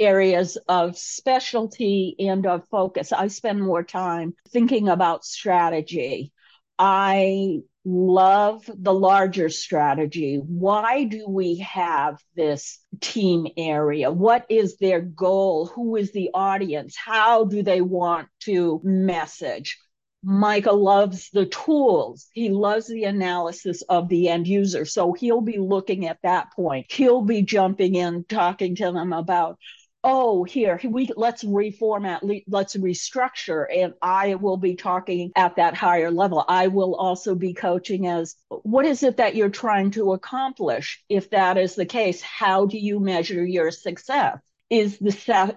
areas 0.00 0.56
of 0.68 0.96
specialty 0.96 2.16
and 2.18 2.46
of 2.46 2.66
focus. 2.70 3.12
I 3.12 3.28
spend 3.28 3.62
more 3.62 3.82
time 3.82 4.34
thinking 4.48 4.88
about 4.88 5.24
strategy. 5.24 6.32
I 6.78 7.58
love 7.88 8.68
the 8.74 8.92
larger 8.92 9.48
strategy. 9.48 10.36
Why 10.36 11.04
do 11.04 11.26
we 11.28 11.58
have 11.58 12.22
this 12.36 12.80
team 13.00 13.46
area? 13.56 14.10
What 14.10 14.44
is 14.50 14.76
their 14.76 15.00
goal? 15.00 15.66
Who 15.66 15.96
is 15.96 16.12
the 16.12 16.30
audience? 16.34 16.96
How 16.96 17.44
do 17.44 17.62
they 17.62 17.80
want 17.80 18.28
to 18.40 18.80
message? 18.84 19.78
Michael 20.22 20.82
loves 20.82 21.30
the 21.30 21.46
tools. 21.46 22.26
He 22.32 22.50
loves 22.50 22.88
the 22.88 23.04
analysis 23.04 23.82
of 23.82 24.08
the 24.08 24.28
end 24.28 24.46
user. 24.46 24.84
So 24.84 25.12
he'll 25.12 25.40
be 25.40 25.58
looking 25.58 26.06
at 26.06 26.18
that 26.22 26.52
point. 26.52 26.86
He'll 26.90 27.22
be 27.22 27.42
jumping 27.42 27.94
in, 27.94 28.24
talking 28.24 28.74
to 28.76 28.92
them 28.92 29.12
about 29.12 29.58
oh 30.04 30.44
here 30.44 30.80
we 30.84 31.08
let's 31.16 31.42
reformat 31.42 32.42
let's 32.46 32.76
restructure 32.76 33.66
and 33.74 33.94
i 34.00 34.36
will 34.36 34.56
be 34.56 34.76
talking 34.76 35.32
at 35.34 35.56
that 35.56 35.74
higher 35.74 36.10
level 36.10 36.44
i 36.48 36.68
will 36.68 36.94
also 36.94 37.34
be 37.34 37.52
coaching 37.52 38.06
as 38.06 38.36
what 38.48 38.84
is 38.84 39.02
it 39.02 39.16
that 39.16 39.34
you're 39.34 39.48
trying 39.48 39.90
to 39.90 40.12
accomplish 40.12 41.02
if 41.08 41.30
that 41.30 41.58
is 41.58 41.74
the 41.74 41.86
case 41.86 42.22
how 42.22 42.64
do 42.64 42.78
you 42.78 43.00
measure 43.00 43.44
your 43.44 43.70
success 43.70 44.38
is 44.70 44.98
the 44.98 45.12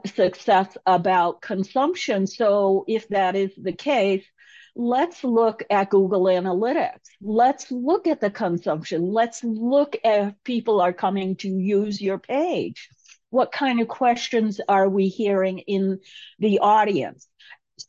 success 0.06 0.78
about 0.86 1.42
consumption? 1.42 2.28
So, 2.28 2.86
if 2.88 3.10
that 3.10 3.36
is 3.36 3.52
the 3.58 3.74
case, 3.74 4.26
let's 4.76 5.24
look 5.24 5.64
at 5.70 5.90
Google 5.90 6.24
Analytics. 6.24 7.10
Let's 7.22 7.72
look 7.72 8.08
at 8.08 8.22
the 8.22 8.30
consumption. 8.30 9.12
Let's 9.12 9.44
look 9.44 9.98
at 10.04 10.28
if 10.28 10.44
people 10.44 10.80
are 10.80 10.94
coming 10.94 11.36
to 11.38 11.50
use 11.50 12.02
your 12.02 12.20
page. 12.20 12.90
What 13.32 13.52
kind 13.52 13.82
of 13.82 13.88
questions 13.88 14.62
are 14.70 14.88
we 14.88 15.08
hearing 15.08 15.60
in 15.60 16.00
the 16.38 16.60
audience? 16.60 17.28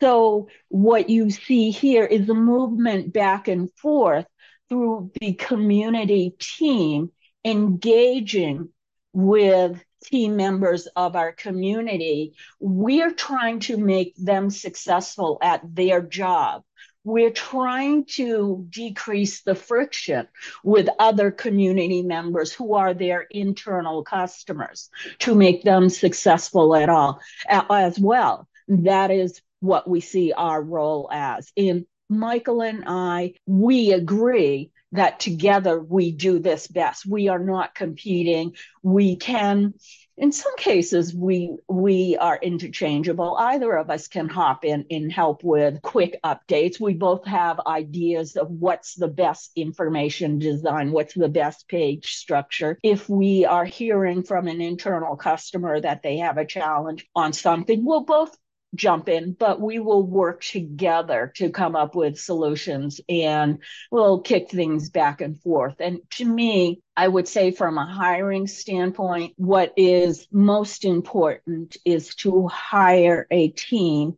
So, 0.00 0.48
what 0.68 1.10
you 1.10 1.30
see 1.30 1.70
here 1.70 2.04
is 2.06 2.28
a 2.28 2.34
movement 2.34 3.12
back 3.12 3.48
and 3.48 3.70
forth 3.74 4.26
through 4.70 5.10
the 5.20 5.34
community 5.34 6.34
team 6.38 7.10
engaging 7.44 8.70
with 9.12 9.84
team 10.04 10.36
members 10.36 10.86
of 10.96 11.16
our 11.16 11.32
community. 11.32 12.34
We're 12.58 13.12
trying 13.12 13.60
to 13.60 13.76
make 13.76 14.14
them 14.16 14.48
successful 14.48 15.38
at 15.42 15.62
their 15.74 16.00
job 16.00 16.62
we're 17.04 17.30
trying 17.30 18.04
to 18.04 18.66
decrease 18.70 19.42
the 19.42 19.54
friction 19.54 20.28
with 20.62 20.88
other 20.98 21.30
community 21.30 22.02
members 22.02 22.52
who 22.52 22.74
are 22.74 22.94
their 22.94 23.26
internal 23.30 24.04
customers 24.04 24.88
to 25.18 25.34
make 25.34 25.64
them 25.64 25.88
successful 25.88 26.74
at 26.76 26.88
all 26.88 27.20
as 27.48 27.98
well. 27.98 28.48
That 28.68 29.10
is 29.10 29.40
what 29.60 29.88
we 29.88 30.00
see 30.00 30.32
our 30.32 30.62
role 30.62 31.08
as. 31.12 31.52
In 31.56 31.86
michael 32.08 32.60
and 32.60 32.84
i 32.86 33.32
we 33.46 33.92
agree 33.92 34.70
that 34.92 35.18
together 35.18 35.80
we 35.80 36.12
do 36.12 36.38
this 36.38 36.66
best. 36.66 37.06
We 37.06 37.28
are 37.28 37.38
not 37.38 37.74
competing. 37.74 38.54
We 38.82 39.16
can 39.16 39.74
in 40.16 40.32
some 40.32 40.56
cases 40.56 41.14
we 41.14 41.56
we 41.68 42.16
are 42.16 42.38
interchangeable. 42.40 43.36
Either 43.38 43.72
of 43.72 43.90
us 43.90 44.08
can 44.08 44.28
hop 44.28 44.64
in 44.64 44.84
and 44.90 45.10
help 45.10 45.42
with 45.42 45.82
quick 45.82 46.18
updates. 46.24 46.80
We 46.80 46.94
both 46.94 47.26
have 47.26 47.60
ideas 47.66 48.36
of 48.36 48.50
what's 48.50 48.94
the 48.94 49.08
best 49.08 49.52
information 49.56 50.38
design 50.38 50.92
what's 50.92 51.14
the 51.14 51.28
best 51.28 51.68
page 51.68 52.14
structure. 52.14 52.78
If 52.82 53.08
we 53.08 53.44
are 53.44 53.64
hearing 53.64 54.22
from 54.22 54.48
an 54.48 54.60
internal 54.60 55.16
customer 55.16 55.80
that 55.80 56.02
they 56.02 56.18
have 56.18 56.38
a 56.38 56.46
challenge 56.46 57.06
on 57.14 57.32
something 57.32 57.84
we'll 57.84 58.04
both 58.04 58.36
jump 58.74 59.08
in, 59.08 59.32
but 59.32 59.60
we 59.60 59.78
will 59.78 60.02
work 60.02 60.42
together 60.42 61.32
to 61.36 61.50
come 61.50 61.76
up 61.76 61.94
with 61.94 62.18
solutions 62.18 63.00
and 63.08 63.58
we'll 63.90 64.20
kick 64.20 64.50
things 64.50 64.90
back 64.90 65.20
and 65.20 65.40
forth. 65.42 65.76
And 65.80 66.00
to 66.12 66.24
me, 66.24 66.80
I 66.96 67.08
would 67.08 67.28
say 67.28 67.50
from 67.50 67.78
a 67.78 67.86
hiring 67.86 68.46
standpoint, 68.46 69.34
what 69.36 69.72
is 69.76 70.26
most 70.30 70.84
important 70.84 71.76
is 71.84 72.14
to 72.16 72.48
hire 72.48 73.26
a 73.30 73.48
team 73.48 74.16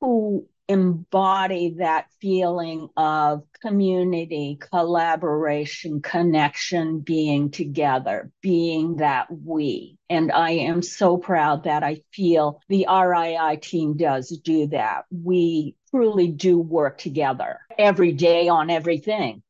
who 0.00 0.48
embody 0.68 1.74
that 1.78 2.06
feeling 2.20 2.88
of 2.96 3.42
community, 3.60 4.58
collaboration, 4.60 6.00
connection, 6.00 7.00
being 7.00 7.50
together, 7.50 8.30
being 8.40 8.96
that 8.96 9.26
we. 9.30 9.98
And 10.08 10.30
I 10.30 10.50
am 10.50 10.82
so 10.82 11.16
proud 11.16 11.64
that 11.64 11.82
I 11.82 12.02
feel 12.12 12.60
the 12.68 12.86
RII 12.88 13.60
team 13.60 13.96
does 13.96 14.28
do 14.28 14.66
that. 14.68 15.04
We 15.10 15.76
truly 15.90 16.28
do 16.28 16.58
work 16.58 16.98
together 16.98 17.58
every 17.78 18.12
day 18.12 18.48
on 18.48 18.70
everything. 18.70 19.42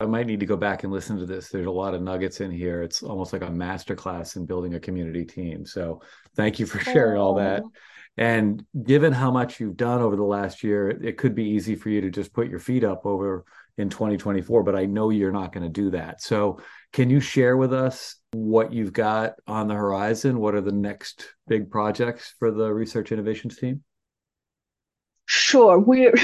I 0.00 0.06
might 0.06 0.26
need 0.26 0.40
to 0.40 0.46
go 0.46 0.56
back 0.56 0.82
and 0.82 0.92
listen 0.92 1.16
to 1.18 1.26
this. 1.26 1.48
There's 1.48 1.66
a 1.66 1.70
lot 1.70 1.94
of 1.94 2.02
nuggets 2.02 2.40
in 2.40 2.50
here. 2.50 2.82
It's 2.82 3.04
almost 3.04 3.32
like 3.32 3.42
a 3.42 3.46
masterclass 3.46 4.34
in 4.34 4.46
building 4.46 4.74
a 4.74 4.80
community 4.80 5.24
team. 5.24 5.64
So 5.64 6.02
thank 6.34 6.58
you 6.58 6.66
for 6.66 6.80
sharing 6.80 7.20
oh. 7.20 7.24
all 7.24 7.34
that. 7.36 7.62
Oh. 7.62 7.70
And 8.16 8.64
given 8.84 9.12
how 9.12 9.30
much 9.30 9.58
you've 9.58 9.76
done 9.76 10.02
over 10.02 10.16
the 10.16 10.22
last 10.22 10.62
year, 10.62 10.90
it 10.90 11.16
could 11.16 11.34
be 11.34 11.50
easy 11.50 11.76
for 11.76 11.88
you 11.88 12.02
to 12.02 12.10
just 12.10 12.32
put 12.32 12.48
your 12.48 12.58
feet 12.58 12.84
up 12.84 13.06
over 13.06 13.44
in 13.78 13.88
2024, 13.88 14.62
but 14.62 14.76
I 14.76 14.84
know 14.84 15.10
you're 15.10 15.32
not 15.32 15.52
going 15.52 15.62
to 15.62 15.70
do 15.70 15.90
that. 15.90 16.20
So, 16.20 16.60
can 16.92 17.08
you 17.08 17.20
share 17.20 17.56
with 17.56 17.72
us 17.72 18.16
what 18.32 18.72
you've 18.72 18.92
got 18.92 19.34
on 19.46 19.66
the 19.66 19.74
horizon? 19.74 20.40
What 20.40 20.54
are 20.54 20.60
the 20.60 20.72
next 20.72 21.26
big 21.48 21.70
projects 21.70 22.34
for 22.38 22.50
the 22.50 22.70
research 22.72 23.12
innovations 23.12 23.56
team? 23.56 23.82
Sure. 25.24 25.78
We're 25.78 26.14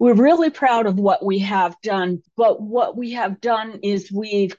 we're 0.00 0.14
really 0.14 0.50
proud 0.50 0.86
of 0.86 0.98
what 0.98 1.24
we 1.24 1.38
have 1.40 1.76
done, 1.82 2.22
but 2.36 2.60
what 2.60 2.96
we 2.96 3.12
have 3.12 3.40
done 3.40 3.78
is 3.82 4.10
we've 4.10 4.56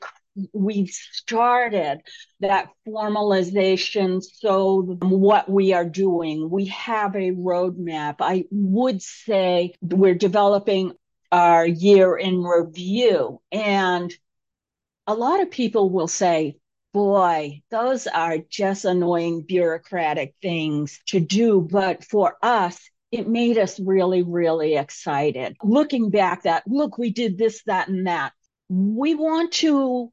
we've 0.54 0.90
started 0.90 2.02
that 2.40 2.70
formalization 2.88 4.24
so 4.24 4.82
what 5.02 5.50
we 5.50 5.74
are 5.74 5.86
doing. 5.86 6.50
We 6.50 6.66
have 6.66 7.16
a 7.16 7.32
roadmap. 7.32 8.16
I 8.20 8.46
would 8.52 9.02
say 9.02 9.74
we're 9.82 10.16
developing 10.16 10.94
our 11.32 11.66
year 11.66 12.18
in 12.18 12.44
review 12.44 13.40
and 13.52 14.12
a 15.06 15.14
lot 15.14 15.42
of 15.42 15.52
people 15.52 15.90
will 15.92 16.08
say 16.08 16.58
boy 16.92 17.62
those 17.70 18.08
are 18.08 18.40
just 18.50 18.84
annoying 18.84 19.44
bureaucratic 19.44 20.34
things 20.42 21.00
to 21.08 21.20
do. 21.20 21.62
But 21.62 22.04
for 22.04 22.38
us 22.42 22.80
it 23.12 23.28
made 23.28 23.60
us 23.60 23.80
really 23.80 24.24
really 24.24 24.76
excited. 24.76 25.56
Looking 25.64 26.10
back 26.10 26.44
that 26.44 26.64
look 26.66 26.98
we 26.98 27.12
did 27.12 27.38
this 27.38 27.62
that 27.66 27.90
and 27.90 28.08
that. 28.08 28.34
We 28.70 29.14
want 29.14 29.52
to 29.54 30.12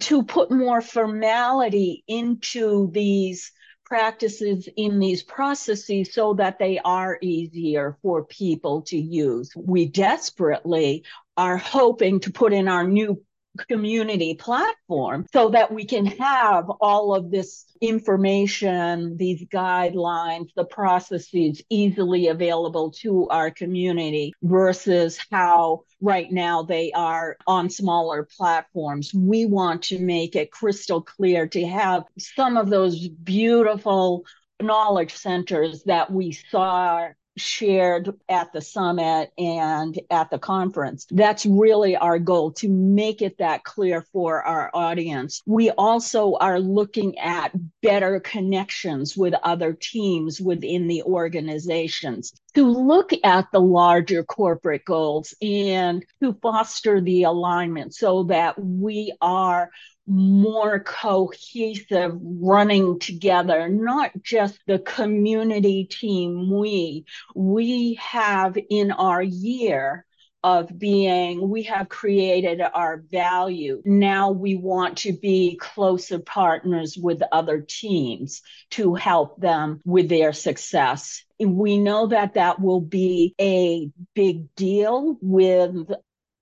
to 0.00 0.22
put 0.22 0.50
more 0.50 0.80
formality 0.80 2.04
into 2.06 2.90
these 2.92 3.52
practices 3.84 4.68
in 4.76 4.98
these 4.98 5.22
processes 5.22 6.12
so 6.12 6.34
that 6.34 6.58
they 6.58 6.78
are 6.78 7.18
easier 7.22 7.96
for 8.02 8.24
people 8.24 8.82
to 8.82 8.98
use. 8.98 9.52
We 9.56 9.86
desperately 9.86 11.04
are 11.36 11.56
hoping 11.56 12.20
to 12.20 12.32
put 12.32 12.52
in 12.52 12.66
our 12.68 12.86
new 12.86 13.22
community 13.56 14.34
platform 14.34 15.26
so 15.32 15.50
that 15.50 15.72
we 15.72 15.84
can 15.84 16.06
have 16.06 16.68
all 16.80 17.14
of 17.14 17.30
this 17.30 17.64
information, 17.80 19.16
these 19.16 19.44
guidelines, 19.46 20.48
the 20.56 20.64
processes 20.64 21.62
easily 21.70 22.28
available 22.28 22.90
to 22.90 23.28
our 23.28 23.50
community 23.50 24.32
versus 24.42 25.18
how 25.30 25.82
right 26.00 26.30
now 26.30 26.62
they 26.62 26.92
are 26.92 27.36
on 27.46 27.68
smaller 27.70 28.28
platforms. 28.36 29.12
We 29.14 29.46
want 29.46 29.82
to 29.84 29.98
make 29.98 30.36
it 30.36 30.50
crystal 30.50 31.02
clear 31.02 31.46
to 31.48 31.66
have 31.66 32.04
some 32.18 32.56
of 32.56 32.70
those 32.70 33.08
beautiful 33.08 34.24
knowledge 34.60 35.14
centers 35.14 35.82
that 35.84 36.10
we 36.10 36.32
saw 36.32 37.08
shared 37.36 38.14
at 38.28 38.52
the 38.52 38.60
summit 38.60 39.30
and 39.38 39.98
at 40.10 40.30
the 40.30 40.38
conference. 40.38 41.06
That's 41.10 41.46
really 41.46 41.96
our 41.96 42.18
goal 42.18 42.52
to 42.52 42.68
make 42.68 43.22
it 43.22 43.38
that 43.38 43.64
clear 43.64 44.02
for 44.12 44.42
our 44.42 44.70
audience. 44.74 45.42
We 45.46 45.70
also 45.70 46.34
are 46.34 46.60
looking 46.60 47.18
at 47.18 47.52
better 47.82 48.20
connections 48.20 49.16
with 49.16 49.34
other 49.42 49.72
teams 49.72 50.40
within 50.40 50.88
the 50.88 51.02
organizations 51.02 52.32
to 52.54 52.66
look 52.66 53.12
at 53.22 53.46
the 53.52 53.60
larger 53.60 54.24
corporate 54.24 54.84
goals 54.84 55.34
and 55.42 56.04
to 56.22 56.32
foster 56.40 57.00
the 57.00 57.24
alignment 57.24 57.94
so 57.94 58.24
that 58.24 58.58
we 58.58 59.12
are 59.20 59.70
more 60.06 60.80
cohesive 60.80 62.12
running 62.20 62.98
together, 62.98 63.68
not 63.68 64.10
just 64.22 64.58
the 64.66 64.78
community 64.78 65.84
team 65.84 66.50
we. 66.50 67.04
We 67.34 67.94
have 67.94 68.56
in 68.70 68.92
our 68.92 69.22
year 69.22 70.04
of 70.46 70.78
being, 70.78 71.48
we 71.48 71.64
have 71.64 71.88
created 71.88 72.60
our 72.60 73.02
value. 73.10 73.82
Now 73.84 74.30
we 74.30 74.54
want 74.54 74.98
to 74.98 75.12
be 75.12 75.56
closer 75.56 76.20
partners 76.20 76.96
with 76.96 77.20
other 77.32 77.64
teams 77.66 78.42
to 78.70 78.94
help 78.94 79.40
them 79.40 79.80
with 79.84 80.08
their 80.08 80.32
success. 80.32 81.24
We 81.40 81.78
know 81.78 82.06
that 82.08 82.34
that 82.34 82.60
will 82.60 82.80
be 82.80 83.34
a 83.40 83.90
big 84.14 84.54
deal 84.54 85.18
with 85.20 85.90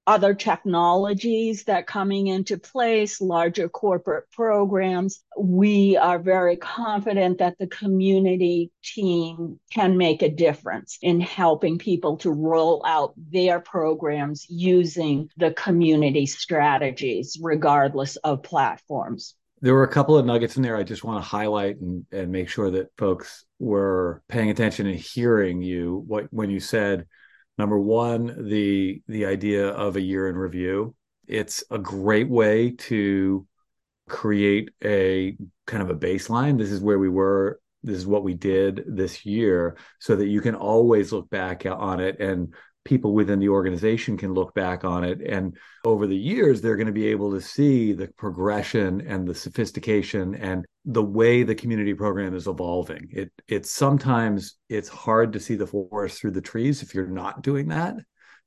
other 0.06 0.34
technologies 0.34 1.64
that 1.64 1.86
coming 1.86 2.26
into 2.26 2.58
place, 2.58 3.20
larger 3.20 3.68
corporate 3.68 4.30
programs. 4.32 5.22
We 5.38 5.96
are 5.96 6.18
very 6.18 6.56
confident 6.56 7.38
that 7.38 7.58
the 7.58 7.66
community 7.68 8.70
team 8.82 9.58
can 9.72 9.96
make 9.96 10.22
a 10.22 10.28
difference 10.28 10.98
in 11.02 11.20
helping 11.20 11.78
people 11.78 12.16
to 12.18 12.30
roll 12.30 12.84
out 12.86 13.14
their 13.30 13.60
programs 13.60 14.46
using 14.48 15.28
the 15.36 15.52
community 15.52 16.26
strategies, 16.26 17.38
regardless 17.40 18.16
of 18.16 18.42
platforms. 18.42 19.34
There 19.60 19.72
were 19.72 19.84
a 19.84 19.88
couple 19.88 20.18
of 20.18 20.26
nuggets 20.26 20.56
in 20.56 20.62
there 20.62 20.76
I 20.76 20.82
just 20.82 21.04
want 21.04 21.22
to 21.24 21.28
highlight 21.28 21.80
and, 21.80 22.04
and 22.12 22.30
make 22.30 22.50
sure 22.50 22.70
that 22.72 22.88
folks 22.98 23.46
were 23.58 24.22
paying 24.28 24.50
attention 24.50 24.86
and 24.86 24.98
hearing 24.98 25.62
you 25.62 26.04
what 26.06 26.26
when 26.30 26.50
you 26.50 26.60
said 26.60 27.06
Number 27.56 27.78
one, 27.78 28.48
the 28.48 29.02
the 29.06 29.26
idea 29.26 29.68
of 29.68 29.96
a 29.96 30.00
year 30.00 30.28
in 30.28 30.36
review. 30.36 30.94
It's 31.26 31.64
a 31.70 31.78
great 31.78 32.28
way 32.28 32.72
to 32.72 33.46
create 34.08 34.70
a 34.84 35.36
kind 35.66 35.82
of 35.82 35.90
a 35.90 35.94
baseline. 35.94 36.58
This 36.58 36.70
is 36.70 36.80
where 36.80 36.98
we 36.98 37.08
were. 37.08 37.60
This 37.82 37.96
is 37.96 38.06
what 38.06 38.24
we 38.24 38.34
did 38.34 38.84
this 38.86 39.24
year, 39.26 39.76
so 40.00 40.16
that 40.16 40.26
you 40.26 40.40
can 40.40 40.54
always 40.54 41.12
look 41.12 41.28
back 41.30 41.66
on 41.66 42.00
it 42.00 42.18
and 42.18 42.54
people 42.84 43.14
within 43.14 43.38
the 43.38 43.48
organization 43.48 44.16
can 44.16 44.34
look 44.34 44.54
back 44.54 44.84
on 44.84 45.04
it. 45.04 45.20
And 45.22 45.56
over 45.84 46.06
the 46.06 46.16
years 46.16 46.60
they're 46.60 46.76
going 46.76 46.86
to 46.86 46.92
be 46.92 47.08
able 47.08 47.32
to 47.32 47.40
see 47.40 47.92
the 47.92 48.08
progression 48.08 49.00
and 49.06 49.26
the 49.26 49.34
sophistication 49.34 50.34
and 50.34 50.64
the 50.84 51.02
way 51.02 51.42
the 51.42 51.54
community 51.54 51.94
program 51.94 52.34
is 52.34 52.46
evolving. 52.46 53.08
It 53.10 53.32
it's 53.48 53.70
sometimes 53.70 54.56
it's 54.68 54.88
hard 54.88 55.32
to 55.32 55.40
see 55.40 55.54
the 55.54 55.66
forest 55.66 56.20
through 56.20 56.32
the 56.32 56.40
trees 56.40 56.82
if 56.82 56.94
you're 56.94 57.06
not 57.06 57.42
doing 57.42 57.68
that. 57.68 57.96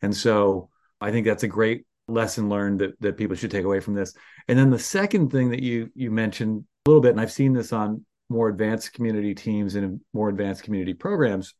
And 0.02 0.15
so 0.15 0.69
i 1.00 1.12
think 1.12 1.26
that's 1.26 1.43
a 1.43 1.47
great 1.47 1.86
lesson 2.08 2.50
learned 2.50 2.80
that, 2.80 3.00
that 3.02 3.17
people 3.17 3.36
should 3.36 3.52
take 3.52 3.65
away 3.65 3.80
from 3.80 3.93
this. 3.93 4.13
And 4.47 4.58
then 4.58 4.69
the 4.69 4.80
second 4.80 5.32
thing 5.32 5.50
that 5.50 5.62
you 5.62 5.89
you 5.95 6.12
mentioned 6.12 6.65
a 6.86 6.89
little 6.89 7.02
bit 7.02 7.12
and 7.12 7.21
i've 7.21 7.32
seen 7.32 7.54
this 7.54 7.73
on 7.73 8.06
more 8.30 8.50
advanced 8.50 8.93
community 8.93 9.34
teams 9.34 9.76
and 9.76 10.02
more 10.13 10.30
advanced 10.30 10.63
community 10.63 10.93
programs 10.93 11.54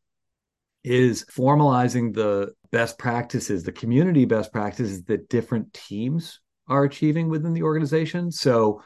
is 0.84 1.24
formalizing 1.24 2.14
the 2.14 2.52
best 2.70 2.98
practices, 2.98 3.62
the 3.62 3.72
community 3.72 4.24
best 4.24 4.52
practices 4.52 5.02
that 5.04 5.28
different 5.28 5.72
teams 5.72 6.40
are 6.68 6.84
achieving 6.84 7.28
within 7.28 7.52
the 7.52 7.62
organization. 7.62 8.30
So 8.30 8.82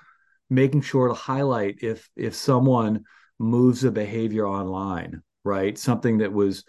making 0.48 0.82
sure 0.82 1.08
to 1.08 1.14
highlight 1.14 1.78
if 1.82 2.08
if 2.16 2.34
someone 2.34 3.04
moves 3.38 3.84
a 3.84 3.90
behavior 3.90 4.46
online, 4.46 5.22
right? 5.44 5.76
Something 5.76 6.18
that 6.18 6.32
was 6.32 6.64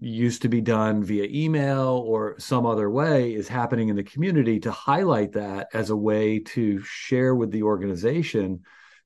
used 0.00 0.42
to 0.42 0.48
be 0.48 0.60
done 0.60 1.02
via 1.02 1.26
email 1.28 2.04
or 2.06 2.38
some 2.38 2.66
other 2.66 2.88
way 2.88 3.34
is 3.34 3.48
happening 3.48 3.88
in 3.88 3.96
the 3.96 4.04
community 4.04 4.60
to 4.60 4.70
highlight 4.70 5.32
that 5.32 5.68
as 5.74 5.90
a 5.90 5.96
way 5.96 6.38
to 6.38 6.80
share 6.82 7.34
with 7.34 7.50
the 7.50 7.64
organization 7.64 8.60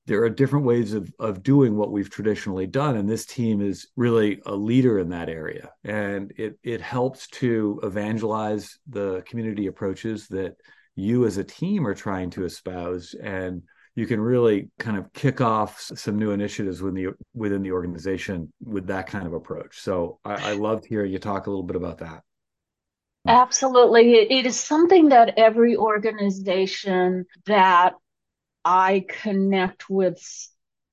there 0.06 0.22
are 0.22 0.30
different 0.30 0.64
ways 0.64 0.94
of, 0.94 1.12
of 1.18 1.42
doing 1.42 1.76
what 1.76 1.90
we've 1.90 2.10
traditionally 2.10 2.66
done 2.66 2.96
and 2.96 3.08
this 3.08 3.26
team 3.26 3.60
is 3.60 3.88
really 3.96 4.40
a 4.46 4.54
leader 4.54 4.98
in 4.98 5.08
that 5.10 5.28
area. 5.28 5.70
And 5.84 6.32
it 6.36 6.58
it 6.62 6.80
helps 6.80 7.26
to 7.28 7.80
evangelize 7.82 8.78
the 8.88 9.22
community 9.26 9.66
approaches 9.66 10.28
that 10.28 10.56
you 10.94 11.26
as 11.26 11.36
a 11.36 11.44
team 11.44 11.86
are 11.86 11.94
trying 11.94 12.30
to 12.30 12.44
espouse 12.44 13.14
and 13.14 13.62
you 13.96 14.06
can 14.06 14.20
really 14.20 14.70
kind 14.78 14.98
of 14.98 15.12
kick 15.12 15.40
off 15.40 15.80
some 15.80 16.18
new 16.18 16.30
initiatives 16.30 16.82
within 16.82 17.04
the 17.04 17.14
within 17.34 17.62
the 17.62 17.72
organization 17.72 18.52
with 18.64 18.86
that 18.86 19.06
kind 19.06 19.26
of 19.26 19.32
approach. 19.32 19.80
So 19.80 20.20
i, 20.24 20.50
I 20.50 20.52
love 20.52 20.82
to 20.82 20.88
hear 20.88 21.04
you 21.04 21.18
talk 21.18 21.46
a 21.46 21.50
little 21.50 21.64
bit 21.64 21.76
about 21.76 21.98
that. 21.98 22.22
Absolutely. 23.26 24.14
It 24.14 24.46
is 24.46 24.58
something 24.58 25.08
that 25.08 25.34
every 25.36 25.76
organization 25.76 27.26
that 27.46 27.94
I 28.68 29.04
connect 29.08 29.88
with 29.88 30.20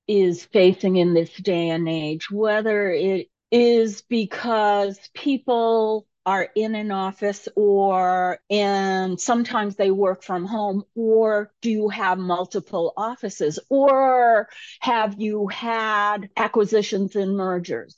is 0.07 0.45
facing 0.45 0.97
in 0.97 1.15
this 1.15 1.33
day 1.33 1.69
and 1.69 1.89
age, 1.89 2.29
whether 2.29 2.91
it 2.91 3.29
is 3.49 4.03
because 4.03 4.99
people 5.15 6.05
are 6.23 6.49
in 6.55 6.75
an 6.75 6.91
office 6.91 7.49
or 7.55 8.37
and 8.47 9.19
sometimes 9.19 9.75
they 9.75 9.89
work 9.89 10.21
from 10.21 10.45
home 10.45 10.83
or 10.93 11.51
do 11.63 11.71
you 11.71 11.89
have 11.89 12.19
multiple 12.19 12.93
offices 12.95 13.57
or 13.69 14.49
have 14.79 15.19
you 15.19 15.47
had 15.47 16.29
acquisitions 16.37 17.15
and 17.15 17.35
mergers? 17.35 17.97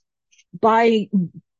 By 0.57 1.09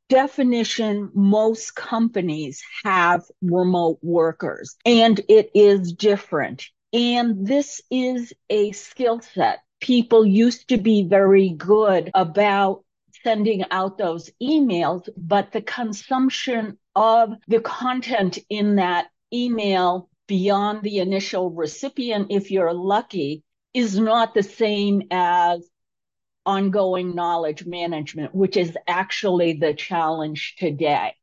definition 0.08 1.12
most 1.14 1.76
companies 1.76 2.64
have 2.86 3.24
remote 3.42 4.00
workers 4.02 4.78
and 4.86 5.20
it 5.28 5.52
is 5.54 5.92
different 5.92 6.70
and 6.96 7.46
this 7.46 7.82
is 7.92 8.32
a 8.50 8.72
skill 8.72 9.20
set. 9.20 9.60
People 9.82 10.26
used 10.26 10.70
to 10.70 10.78
be 10.78 11.04
very 11.04 11.50
good 11.50 12.10
about 12.14 12.86
sending 13.22 13.66
out 13.70 13.98
those 13.98 14.30
emails, 14.42 15.10
but 15.18 15.52
the 15.52 15.62
consumption 15.62 16.78
of 16.96 17.34
the 17.50 17.60
content 17.60 18.40
in 18.50 18.78
that 18.78 19.08
email 19.34 20.10
beyond 20.28 20.84
the 20.84 21.00
initial 21.00 21.50
recipient, 21.50 22.28
if 22.30 22.50
you're 22.50 22.74
lucky, 22.74 23.44
is 23.74 24.00
not 24.00 24.34
the 24.34 24.44
same 24.44 25.02
as 25.12 25.68
ongoing 26.46 27.14
knowledge 27.14 27.66
management, 27.66 28.34
which 28.34 28.56
is 28.56 28.78
actually 28.88 29.52
the 29.52 29.74
challenge 29.74 30.56
today. 30.58 31.14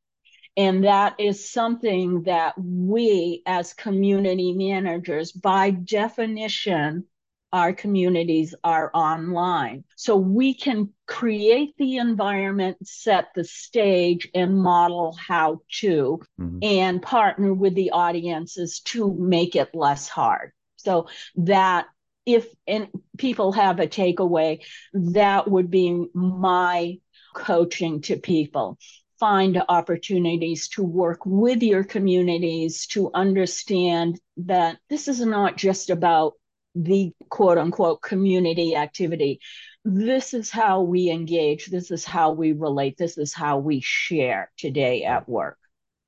And 0.56 0.84
that 0.84 1.14
is 1.18 1.50
something 1.50 2.24
that 2.24 2.54
we 2.58 3.42
as 3.46 3.72
community 3.72 4.52
managers, 4.52 5.32
by 5.32 5.70
definition, 5.70 7.04
our 7.52 7.72
communities 7.72 8.54
are 8.64 8.90
online. 8.94 9.84
So 9.96 10.16
we 10.16 10.54
can 10.54 10.90
create 11.06 11.74
the 11.76 11.96
environment, 11.98 12.78
set 12.86 13.28
the 13.34 13.44
stage, 13.44 14.28
and 14.34 14.56
model 14.56 15.16
how 15.18 15.60
to, 15.80 16.20
mm-hmm. 16.40 16.58
and 16.62 17.02
partner 17.02 17.52
with 17.52 17.74
the 17.74 17.90
audiences 17.90 18.80
to 18.86 19.12
make 19.14 19.54
it 19.54 19.74
less 19.74 20.08
hard. 20.08 20.52
So 20.76 21.08
that 21.36 21.86
if 22.24 22.46
and 22.66 22.88
people 23.18 23.52
have 23.52 23.80
a 23.80 23.86
takeaway, 23.86 24.64
that 24.92 25.50
would 25.50 25.70
be 25.70 26.06
my 26.14 26.98
coaching 27.34 28.02
to 28.02 28.16
people 28.16 28.78
find 29.22 29.62
opportunities 29.68 30.66
to 30.66 30.82
work 30.82 31.20
with 31.24 31.62
your 31.62 31.84
communities 31.84 32.88
to 32.88 33.08
understand 33.14 34.18
that 34.36 34.78
this 34.90 35.06
is 35.06 35.20
not 35.20 35.56
just 35.56 35.90
about 35.90 36.32
the 36.74 37.12
quote 37.28 37.56
unquote 37.56 38.02
community 38.02 38.74
activity. 38.74 39.38
This 39.84 40.34
is 40.34 40.50
how 40.50 40.80
we 40.82 41.08
engage. 41.08 41.66
This 41.66 41.92
is 41.92 42.04
how 42.04 42.32
we 42.32 42.50
relate. 42.50 42.96
This 42.98 43.16
is 43.16 43.32
how 43.32 43.58
we 43.58 43.80
share 43.80 44.50
today 44.58 45.04
at 45.04 45.28
work. 45.28 45.56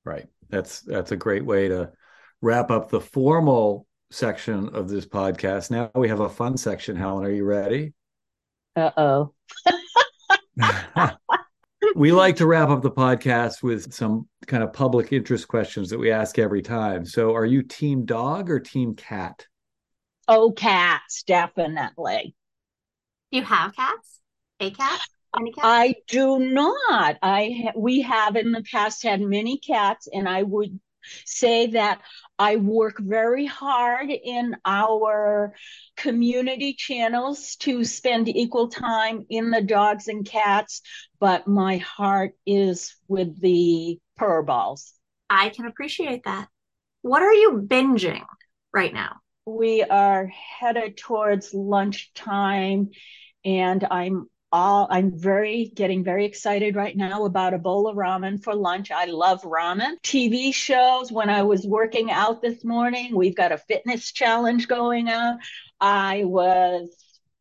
Right. 0.04 0.26
That's 0.50 0.80
that's 0.80 1.12
a 1.12 1.16
great 1.16 1.44
way 1.44 1.68
to 1.68 1.92
wrap 2.42 2.72
up 2.72 2.90
the 2.90 3.00
formal 3.00 3.86
section 4.10 4.70
of 4.70 4.88
this 4.88 5.06
podcast. 5.06 5.70
Now 5.70 5.88
we 5.94 6.08
have 6.08 6.18
a 6.18 6.28
fun 6.28 6.56
section. 6.56 6.96
Helen, 6.96 7.24
are 7.24 7.30
you 7.30 7.44
ready? 7.44 7.92
Uh 8.74 8.90
oh. 8.96 9.34
we 11.94 12.12
like 12.12 12.36
to 12.36 12.46
wrap 12.46 12.68
up 12.68 12.82
the 12.82 12.90
podcast 12.90 13.62
with 13.62 13.92
some 13.92 14.28
kind 14.46 14.62
of 14.62 14.72
public 14.72 15.12
interest 15.12 15.48
questions 15.48 15.90
that 15.90 15.98
we 15.98 16.10
ask 16.10 16.38
every 16.38 16.62
time. 16.62 17.04
So, 17.04 17.34
are 17.34 17.46
you 17.46 17.62
team 17.62 18.04
dog 18.04 18.50
or 18.50 18.60
team 18.60 18.94
cat? 18.94 19.46
Oh, 20.26 20.52
cats, 20.52 21.22
definitely. 21.22 22.34
Do 23.30 23.38
You 23.38 23.44
have 23.44 23.74
cats? 23.74 24.20
A 24.60 24.70
cat? 24.70 25.00
Any 25.38 25.52
cats? 25.52 25.66
I 25.66 25.94
do 26.08 26.38
not. 26.38 27.16
I 27.22 27.72
we 27.76 28.02
have 28.02 28.36
in 28.36 28.52
the 28.52 28.62
past 28.62 29.02
had 29.02 29.20
many 29.20 29.58
cats, 29.58 30.08
and 30.12 30.28
I 30.28 30.42
would 30.42 30.78
say 31.24 31.68
that 31.68 32.00
I 32.38 32.56
work 32.56 32.96
very 32.98 33.46
hard 33.46 34.10
in 34.10 34.56
our 34.64 35.54
community 35.96 36.74
channels 36.74 37.56
to 37.60 37.84
spend 37.84 38.28
equal 38.28 38.68
time 38.68 39.24
in 39.28 39.50
the 39.50 39.62
dogs 39.62 40.08
and 40.08 40.26
cats, 40.26 40.82
but 41.20 41.46
my 41.46 41.76
heart 41.76 42.32
is 42.44 42.96
with 43.06 43.40
the 43.40 43.98
purr 44.16 44.42
balls. 44.42 44.92
I 45.30 45.50
can 45.50 45.66
appreciate 45.66 46.24
that. 46.24 46.48
What 47.02 47.22
are 47.22 47.32
you 47.32 47.64
binging 47.66 48.24
right 48.72 48.92
now? 48.92 49.16
We 49.46 49.82
are 49.82 50.26
headed 50.58 50.96
towards 50.96 51.52
lunchtime, 51.52 52.90
and 53.44 53.86
I'm 53.90 54.28
all 54.54 54.86
I'm 54.88 55.10
very 55.10 55.72
getting 55.74 56.04
very 56.04 56.24
excited 56.24 56.76
right 56.76 56.96
now 56.96 57.24
about 57.24 57.54
a 57.54 57.58
bowl 57.58 57.88
of 57.88 57.96
ramen 57.96 58.40
for 58.40 58.54
lunch. 58.54 58.92
I 58.92 59.06
love 59.06 59.42
ramen. 59.42 60.00
TV 60.04 60.54
shows 60.54 61.10
when 61.10 61.28
I 61.28 61.42
was 61.42 61.66
working 61.66 62.12
out 62.12 62.40
this 62.40 62.64
morning, 62.64 63.16
we've 63.16 63.34
got 63.34 63.50
a 63.50 63.58
fitness 63.58 64.12
challenge 64.12 64.68
going 64.68 65.08
on. 65.08 65.40
I 65.80 66.22
was 66.24 66.88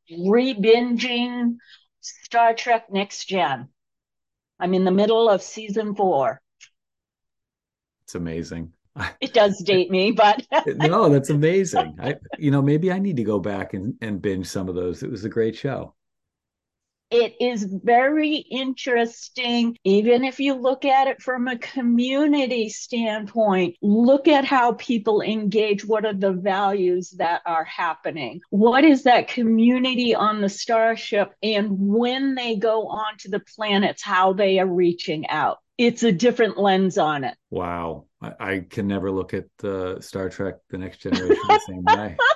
re-binging 0.10 1.58
Star 2.02 2.56
Trek 2.56 2.92
Next 2.92 3.26
Gen. 3.26 3.68
I'm 4.60 4.74
in 4.74 4.84
the 4.84 4.90
middle 4.90 5.30
of 5.30 5.44
season 5.44 5.94
4. 5.94 6.42
It's 8.06 8.16
amazing. 8.16 8.74
It 9.22 9.34
does 9.34 9.60
date 9.60 9.92
me, 9.92 10.12
but 10.12 10.48
no, 10.66 11.10
that's 11.10 11.30
amazing. 11.30 11.96
I 12.02 12.16
you 12.40 12.50
know, 12.50 12.62
maybe 12.64 12.92
I 12.92 12.98
need 12.98 13.18
to 13.18 13.24
go 13.24 13.38
back 13.38 13.76
and, 13.76 13.94
and 14.02 14.20
binge 14.20 14.48
some 14.48 14.68
of 14.68 14.74
those. 14.74 15.04
It 15.04 15.12
was 15.12 15.26
a 15.26 15.30
great 15.30 15.56
show 15.56 15.94
it 17.14 17.36
is 17.40 17.64
very 17.64 18.38
interesting, 18.38 19.78
even 19.84 20.24
if 20.24 20.40
you 20.40 20.56
look 20.56 20.84
at 20.84 21.08
it 21.08 21.22
from 21.22 21.48
a 21.48 21.60
community 21.60 22.70
standpoint. 22.70 23.76
Look 23.84 24.28
at 24.28 24.46
how 24.46 24.74
people 24.74 25.22
engage. 25.22 25.86
What 25.86 26.06
are 26.06 26.14
the 26.14 26.32
values 26.32 27.12
that 27.12 27.44
are 27.46 27.66
happening? 27.66 28.42
What 28.50 28.84
is 28.84 29.04
that 29.04 29.28
community 29.28 30.16
on 30.16 30.42
the 30.42 30.50
starship? 30.50 31.36
And 31.44 31.70
when 31.78 32.34
they 32.34 32.56
go 32.56 32.88
on 32.88 33.16
to 33.20 33.30
the 33.30 33.42
planets, 33.56 34.02
how 34.02 34.34
they 34.34 34.58
are 34.58 34.66
reaching 34.66 35.30
out. 35.30 35.60
It's 35.78 36.02
a 36.02 36.12
different 36.12 36.58
lens 36.58 36.98
on 36.98 37.24
it. 37.24 37.36
Wow. 37.52 38.06
I, 38.22 38.32
I 38.40 38.66
can 38.68 38.88
never 38.88 39.12
look 39.12 39.36
at 39.36 39.46
uh, 39.64 40.02
Star 40.02 40.30
Trek 40.30 40.56
The 40.70 40.80
Next 40.80 40.98
Generation 40.98 41.38
the 41.48 41.62
same 41.68 41.84
way. 41.84 42.18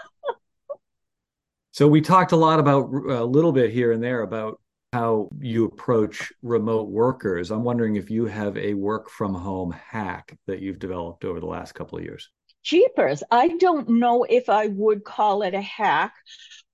So 1.77 1.87
we 1.87 2.01
talked 2.01 2.31
a 2.31 2.35
lot 2.35 2.59
about 2.59 2.91
a 2.91 3.23
little 3.23 3.51
bit 3.51 3.69
here 3.69 3.91
and 3.91 4.01
there 4.01 4.23
about 4.23 4.59
how 4.93 5.29
you 5.39 5.65
approach 5.65 6.31
remote 6.41 6.89
workers. 6.89 7.51
I'm 7.51 7.63
wondering 7.63 7.97
if 7.97 8.09
you 8.09 8.25
have 8.25 8.57
a 8.57 8.73
work 8.73 9.09
from 9.09 9.33
home 9.33 9.71
hack 9.71 10.37
that 10.47 10.61
you've 10.61 10.79
developed 10.79 11.25
over 11.25 11.39
the 11.39 11.45
last 11.45 11.73
couple 11.73 11.97
of 11.97 12.03
years. 12.03 12.29
Jeepers, 12.63 13.23
I 13.29 13.49
don't 13.49 13.89
know 13.89 14.23
if 14.23 14.49
I 14.49 14.67
would 14.67 15.03
call 15.03 15.41
it 15.43 15.53
a 15.53 15.61
hack. 15.61 16.13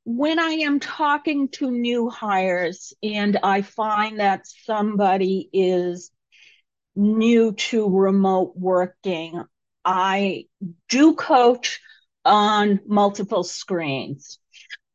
When 0.06 0.40
I 0.40 0.50
am 0.50 0.80
talking 0.80 1.50
to 1.50 1.72
new 1.72 2.10
hires 2.10 2.94
and 3.02 3.40
I 3.42 3.62
find 3.62 4.20
that 4.20 4.48
somebody 4.48 5.50
is 5.54 6.12
new 6.96 7.54
to 7.54 7.90
remote 7.90 8.54
working, 8.56 9.44
I 9.86 10.46
do 10.90 11.16
coach 11.16 11.80
on 12.26 12.80
multiple 12.86 13.44
screens. 13.44 14.40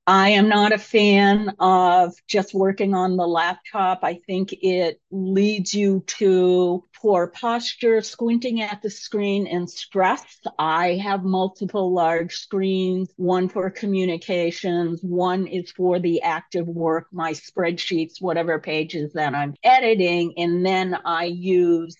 I 0.08 0.30
am 0.30 0.48
not 0.48 0.72
a 0.72 0.78
fan 0.78 1.50
of 1.58 2.14
just 2.26 2.54
working 2.54 2.94
on 2.94 3.18
the 3.18 3.26
laptop. 3.26 3.98
I 4.02 4.14
think 4.26 4.54
it 4.62 5.02
leads 5.10 5.74
you 5.74 6.02
to 6.06 6.82
poor 6.96 7.26
posture, 7.26 8.00
squinting 8.00 8.62
at 8.62 8.80
the 8.80 8.88
screen, 8.88 9.46
and 9.46 9.68
stress. 9.68 10.24
I 10.58 10.94
have 10.94 11.24
multiple 11.24 11.92
large 11.92 12.36
screens, 12.36 13.10
one 13.16 13.50
for 13.50 13.68
communications, 13.68 15.02
one 15.02 15.46
is 15.46 15.72
for 15.72 15.98
the 15.98 16.22
active 16.22 16.66
work, 16.66 17.08
my 17.12 17.32
spreadsheets, 17.32 18.14
whatever 18.18 18.58
pages 18.58 19.12
that 19.12 19.34
I'm 19.34 19.56
editing. 19.62 20.32
And 20.38 20.64
then 20.64 20.96
I 21.04 21.24
use 21.24 21.94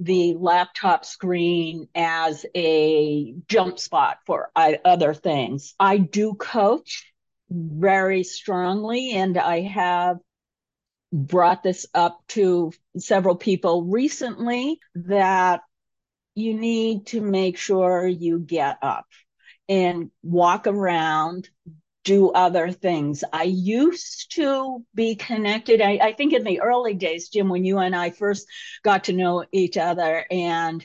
the 0.00 0.34
laptop 0.36 1.04
screen 1.04 1.86
as 1.94 2.44
a 2.56 3.36
jump 3.48 3.78
spot 3.78 4.18
for 4.26 4.50
uh, 4.56 4.72
other 4.84 5.14
things. 5.14 5.76
I 5.78 5.98
do 5.98 6.34
coach 6.34 7.11
very 7.52 8.24
strongly, 8.24 9.12
and 9.12 9.36
I 9.36 9.60
have 9.60 10.18
brought 11.12 11.62
this 11.62 11.86
up 11.94 12.20
to 12.28 12.72
several 12.96 13.36
people 13.36 13.84
recently 13.84 14.80
that 14.94 15.60
you 16.34 16.58
need 16.58 17.06
to 17.06 17.20
make 17.20 17.58
sure 17.58 18.06
you 18.06 18.38
get 18.38 18.78
up 18.80 19.06
and 19.68 20.10
walk 20.22 20.66
around, 20.66 21.50
do 22.04 22.30
other 22.30 22.72
things. 22.72 23.22
I 23.32 23.44
used 23.44 24.34
to 24.36 24.84
be 24.94 25.14
connected. 25.14 25.82
I, 25.82 25.98
I, 26.02 26.12
think 26.14 26.32
in 26.32 26.44
the 26.44 26.60
early 26.60 26.94
days, 26.94 27.28
Jim, 27.28 27.48
when 27.48 27.64
you 27.64 27.78
and 27.78 27.94
I 27.94 28.10
first 28.10 28.46
got 28.82 29.04
to 29.04 29.12
know 29.12 29.44
each 29.52 29.76
other 29.76 30.24
and 30.30 30.84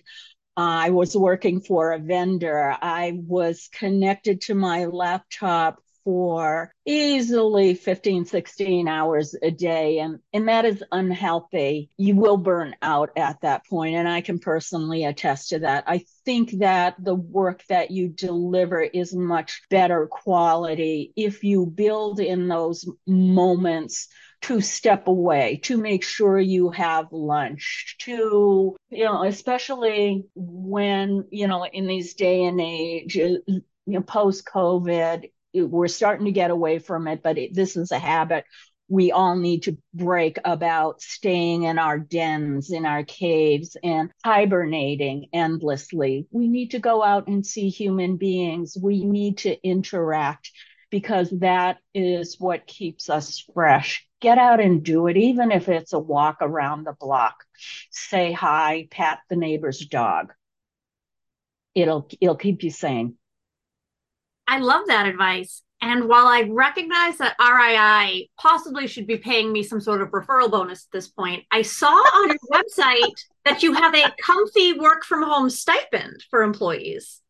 I 0.57 0.89
was 0.89 1.15
working 1.15 1.61
for 1.61 1.93
a 1.93 1.99
vendor, 1.99 2.76
I 2.82 3.13
was 3.15 3.70
connected 3.72 4.41
to 4.41 4.55
my 4.55 4.86
laptop 4.86 5.80
for 6.08 6.72
easily 6.86 7.74
15, 7.74 8.24
16 8.24 8.88
hours 8.88 9.36
a 9.43 9.51
day. 9.51 9.99
And, 9.99 10.20
and 10.32 10.47
that 10.47 10.64
is 10.64 10.82
unhealthy. 10.89 11.89
You 11.97 12.16
will 12.16 12.38
burn 12.38 12.78
out 12.82 13.10
at 13.18 13.41
that 13.41 13.66
point, 13.66 13.95
And 13.95 14.08
I 14.08 14.22
can 14.22 14.39
personally 14.39 15.03
attest 15.03 15.49
to 15.49 15.60
that. 15.60 15.84
I 15.86 16.05
think 16.24 16.60
that 16.60 16.95
the 16.97 17.14
work 17.14 17.62
that 17.68 17.91
you 17.91 18.08
deliver 18.08 18.80
is 18.82 19.14
much 19.14 19.64
better 19.70 20.08
quality 20.08 21.12
if 21.18 21.43
you 21.43 21.66
build 21.66 22.22
in 22.22 22.47
those 22.47 22.89
moments 23.05 24.08
to 24.43 24.62
step 24.62 25.08
away, 25.08 25.60
to 25.64 25.76
make 25.76 26.05
sure 26.05 26.39
you 26.39 26.70
have 26.70 27.12
lunch, 27.12 27.97
to, 27.99 28.78
you 28.91 29.03
know, 29.03 29.26
especially 29.26 30.24
when, 30.36 31.26
you 31.32 31.49
know, 31.49 31.66
in 31.66 31.86
these 31.86 32.14
day 32.14 32.45
and 32.45 32.62
age, 32.62 33.18
uh, 33.18 33.39
you 33.45 33.64
know, 33.88 34.01
post 34.01 34.45
COVID, 34.45 35.30
we're 35.64 35.88
starting 35.88 36.26
to 36.26 36.32
get 36.32 36.51
away 36.51 36.80
from 36.80 37.08
it, 37.08 37.22
but 37.24 37.38
it, 37.38 37.53
this 37.53 37.78
is 37.78 37.91
a 37.91 37.99
habit 37.99 38.45
we 38.89 39.12
all 39.12 39.36
need 39.36 39.64
to 39.64 39.78
break 39.93 40.38
about 40.45 41.01
staying 41.01 41.64
in 41.64 41.78
our 41.78 41.99
dens, 41.99 42.72
in 42.72 42.86
our 42.86 43.03
caves, 43.03 43.76
and 43.84 44.12
hibernating 44.24 45.28
endlessly. 45.34 46.28
We 46.32 46.47
need 46.47 46.72
to 46.72 46.80
go 46.80 47.03
out 47.03 47.28
and 47.28 47.45
see 47.45 47.70
human 47.70 48.18
beings. 48.18 48.78
We 48.82 49.03
need 49.03 49.39
to 49.39 49.62
interact 49.62 50.51
because 50.89 51.30
that 51.39 51.80
is 51.93 52.38
what 52.39 52.66
keeps 52.66 53.10
us 53.10 53.43
fresh. 53.53 54.08
Get 54.22 54.38
out 54.38 54.62
and 54.62 54.84
do 54.84 55.08
it, 55.08 55.18
even 55.18 55.51
if 55.51 55.68
it's 55.68 55.93
a 55.93 55.99
walk 55.99 56.38
around 56.41 56.86
the 56.86 56.95
block. 56.97 57.43
Say 57.91 58.32
hi, 58.32 58.88
pat 58.89 59.20
the 59.30 59.36
neighbor's 59.36 59.86
dog. 59.86 60.34
It'll 61.76 62.08
it'll 62.22 62.36
keep 62.36 62.64
you 62.64 62.72
sane. 62.72 63.18
I 64.48 64.60
love 64.60 64.88
that 64.88 65.08
advice. 65.08 65.62
And 65.82 66.08
while 66.08 66.26
I 66.26 66.41
recognize 66.50 67.18
that 67.18 67.38
RII 67.39 68.30
possibly 68.39 68.88
should 68.88 69.06
be 69.06 69.18
paying 69.18 69.52
me 69.52 69.62
some 69.62 69.80
sort 69.80 70.02
of 70.02 70.10
referral 70.10 70.50
bonus 70.50 70.86
at 70.86 70.91
this 70.91 71.08
point, 71.08 71.43
I 71.52 71.62
saw 71.62 71.89
on 71.89 72.30
your 72.30 72.38
website 72.52 73.14
that 73.45 73.62
you 73.62 73.74
have 73.74 73.93
a 73.93 74.12
comfy 74.20 74.74
work 74.74 75.04
from 75.06 75.24
home 75.24 75.50
stipend 75.50 76.26
for 76.32 76.41
employees. 76.41 77.22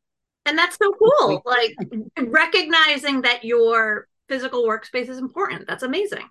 And 0.45 0.57
that's 0.57 0.77
so 0.77 0.93
cool. 0.93 1.41
Like 1.45 1.75
recognizing 2.21 3.23
that 3.23 3.43
your 3.43 4.07
physical 4.29 4.63
workspace 4.63 5.09
is 5.09 5.17
important. 5.17 5.67
That's 5.67 5.83
amazing. 5.83 6.29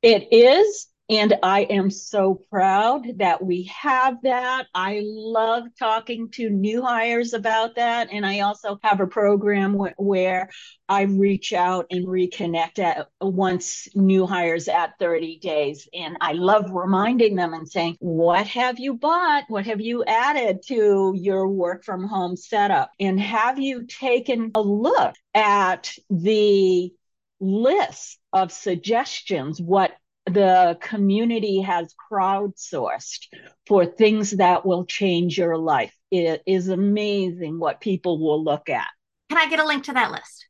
It 0.00 0.28
is. 0.32 0.88
And 1.12 1.34
I 1.42 1.64
am 1.64 1.90
so 1.90 2.40
proud 2.48 3.18
that 3.18 3.44
we 3.44 3.64
have 3.64 4.22
that. 4.22 4.68
I 4.74 5.02
love 5.04 5.64
talking 5.78 6.30
to 6.30 6.48
new 6.48 6.80
hires 6.80 7.34
about 7.34 7.74
that. 7.74 8.08
And 8.10 8.24
I 8.24 8.40
also 8.40 8.78
have 8.82 8.98
a 8.98 9.06
program 9.06 9.72
w- 9.72 9.92
where 9.98 10.48
I 10.88 11.02
reach 11.02 11.52
out 11.52 11.84
and 11.90 12.06
reconnect 12.06 12.78
at 12.78 13.10
once 13.20 13.88
new 13.94 14.26
hires 14.26 14.68
at 14.68 14.98
30 14.98 15.38
days. 15.40 15.86
And 15.92 16.16
I 16.22 16.32
love 16.32 16.70
reminding 16.70 17.36
them 17.36 17.52
and 17.52 17.68
saying, 17.68 17.98
What 18.00 18.46
have 18.46 18.78
you 18.78 18.94
bought? 18.94 19.44
What 19.48 19.66
have 19.66 19.82
you 19.82 20.04
added 20.04 20.60
to 20.68 21.12
your 21.14 21.46
work 21.46 21.84
from 21.84 22.08
home 22.08 22.38
setup? 22.38 22.90
And 22.98 23.20
have 23.20 23.58
you 23.58 23.84
taken 23.84 24.50
a 24.54 24.62
look 24.62 25.14
at 25.34 25.92
the 26.08 26.90
list 27.38 28.18
of 28.32 28.50
suggestions, 28.50 29.60
what 29.60 29.92
the 30.26 30.78
community 30.80 31.60
has 31.60 31.94
crowdsourced 32.10 33.26
for 33.66 33.86
things 33.86 34.32
that 34.32 34.64
will 34.64 34.84
change 34.84 35.36
your 35.36 35.56
life. 35.56 35.94
It 36.10 36.42
is 36.46 36.68
amazing 36.68 37.58
what 37.58 37.80
people 37.80 38.18
will 38.18 38.42
look 38.42 38.68
at. 38.68 38.88
Can 39.28 39.38
I 39.38 39.48
get 39.48 39.60
a 39.60 39.66
link 39.66 39.84
to 39.84 39.92
that 39.94 40.10
list? 40.10 40.46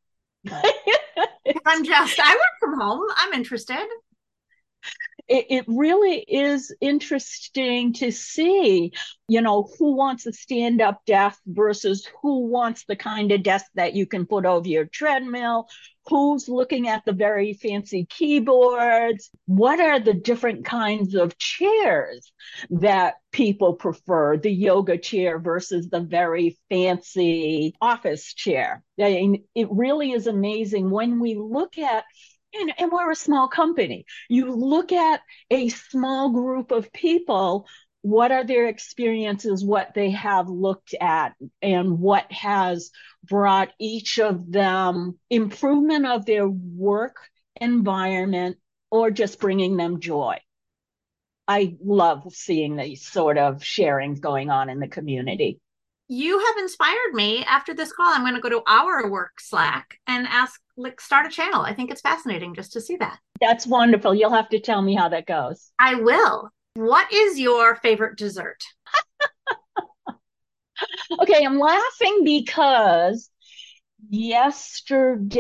I'm 1.67 1.85
just, 1.85 2.21
I 2.21 2.35
work 2.35 2.61
from 2.61 2.81
home. 2.81 3.07
I'm 3.17 3.33
interested 3.33 3.87
it, 5.29 5.47
it 5.51 5.65
really 5.67 6.19
is 6.19 6.75
interesting 6.81 7.93
to 7.95 8.11
see, 8.11 8.93
you 9.29 9.41
know, 9.41 9.69
who 9.79 9.95
wants 9.95 10.27
a 10.27 10.33
stand 10.33 10.81
up 10.81 11.05
desk 11.07 11.41
versus 11.47 12.09
who 12.21 12.47
wants 12.49 12.85
the 12.85 12.97
kind 12.97 13.33
of 13.33 13.43
desk 13.43 13.67
that 13.75 13.95
you 13.95 14.07
can 14.07 14.27
put 14.27 14.45
over 14.45 14.67
your 14.69 14.85
treadmill, 14.85 15.69
who's 16.09 16.49
looking 16.49 16.89
at 16.89 17.05
the 17.05 17.13
very 17.13 17.55
fancy 17.55 18.07
keyboards, 18.07 19.31
what 19.47 19.81
are 19.81 20.01
the 20.01 20.15
different 20.15 20.65
kinds 20.65 21.15
of 21.15 21.39
chairs 21.39 22.33
that 22.71 23.15
people 23.31 23.75
prefer, 23.75 24.37
the 24.37 24.51
yoga 24.51 24.99
chair 24.99 25.39
versus 25.39 25.89
the 25.89 26.01
very 26.01 26.59
fancy 26.69 27.75
office 27.81 28.35
chair. 28.35 28.83
I 29.01 29.05
mean, 29.05 29.45
it 29.55 29.69
really 29.71 30.13
is 30.13 30.27
amazing 30.27 30.91
when 30.91 31.21
we 31.21 31.37
look 31.37 31.79
at 31.79 32.05
and, 32.55 32.73
and 32.79 32.93
we're 32.93 33.11
a 33.11 33.17
small 33.17 33.49
company. 33.49 34.05
You 34.29 34.53
look 34.53 34.93
at 34.93 35.21
a 35.51 35.69
small 35.69 36.31
group 36.31 36.71
of 36.71 36.93
people, 36.93 37.67
what 38.03 38.33
are 38.33 38.45
their 38.45 38.67
experiences, 38.67 39.65
what 39.65 39.95
they 39.95 40.11
have 40.11 40.49
looked 40.49 40.95
at, 41.01 41.35
and 41.61 41.99
what 41.99 42.31
has 42.31 42.91
brought 43.25 43.71
each 43.79 44.19
of 44.19 44.51
them 44.51 45.19
improvement 45.31 46.07
of 46.07 46.27
their 46.27 46.49
work 46.49 47.17
environment 47.61 48.59
or 48.91 49.11
just 49.11 49.41
bringing 49.41 49.77
them 49.77 50.01
joy. 50.01 50.39
I 51.49 51.77
love 51.83 52.33
seeing 52.33 52.77
these 52.77 53.07
sort 53.07 53.39
of 53.39 53.63
sharings 53.63 54.21
going 54.21 54.51
on 54.51 54.69
in 54.69 54.79
the 54.79 54.89
community 54.89 55.61
you 56.13 56.39
have 56.39 56.57
inspired 56.59 57.15
me 57.15 57.43
after 57.45 57.73
this 57.73 57.91
call. 57.93 58.13
I'm 58.13 58.21
going 58.21 58.35
to 58.35 58.41
go 58.41 58.51
to 58.51 58.63
our 58.67 59.09
work 59.09 59.41
slack 59.41 59.99
and 60.07 60.27
ask 60.29 60.61
like 60.77 61.01
start 61.01 61.25
a 61.25 61.31
channel. 61.31 61.63
I 61.63 61.73
think 61.73 61.91
it's 61.91 62.03
fascinating 62.03 62.55
just 62.55 62.73
to 62.73 62.83
see 62.83 62.97
that. 62.97 63.19
That's 63.41 63.67
wonderful. 63.67 64.15
You'll 64.15 64.35
have 64.35 64.51
to 64.51 64.61
tell 64.61 64.83
me 64.83 64.95
how 64.95 65.09
that 65.09 65.27
goes. 65.27 65.73
I 65.79 65.95
will. 65.95 66.51
What 66.75 67.11
is 67.11 67.41
your 67.41 67.77
favorite 67.77 68.19
dessert? 68.19 68.63
Okay 71.21 71.45
i'm 71.45 71.61
laughing 71.61 72.23
because 72.25 73.31
yesterday 74.11 75.33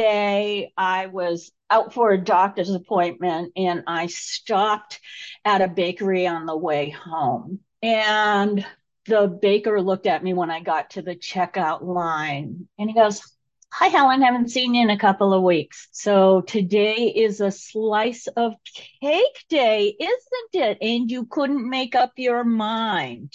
i 0.76 1.06
was 1.06 1.50
out 1.68 1.92
for 1.92 2.12
a 2.12 2.22
doctor's 2.22 2.70
appointment 2.70 3.50
and 3.56 3.82
i 3.88 4.06
stopped 4.06 5.00
at 5.44 5.60
a 5.60 5.66
bakery 5.66 6.28
on 6.28 6.46
the 6.46 6.56
way 6.56 6.90
home. 6.90 7.58
And 7.82 8.64
the 9.06 9.26
baker 9.26 9.80
looked 9.80 10.06
at 10.06 10.22
me 10.22 10.34
when 10.34 10.50
I 10.50 10.60
got 10.60 10.90
to 10.90 11.02
the 11.02 11.16
checkout 11.16 11.82
line 11.82 12.68
and 12.78 12.88
he 12.88 12.94
goes, 12.94 13.22
Hi, 13.74 13.86
Helen. 13.86 14.20
Haven't 14.20 14.50
seen 14.50 14.74
you 14.74 14.82
in 14.82 14.90
a 14.90 14.98
couple 14.98 15.32
of 15.32 15.42
weeks. 15.42 15.88
So 15.92 16.42
today 16.42 17.06
is 17.06 17.40
a 17.40 17.50
slice 17.50 18.26
of 18.26 18.52
cake 19.00 19.44
day, 19.48 19.96
isn't 19.98 20.62
it? 20.62 20.78
And 20.82 21.10
you 21.10 21.24
couldn't 21.24 21.68
make 21.68 21.94
up 21.94 22.12
your 22.16 22.44
mind. 22.44 23.32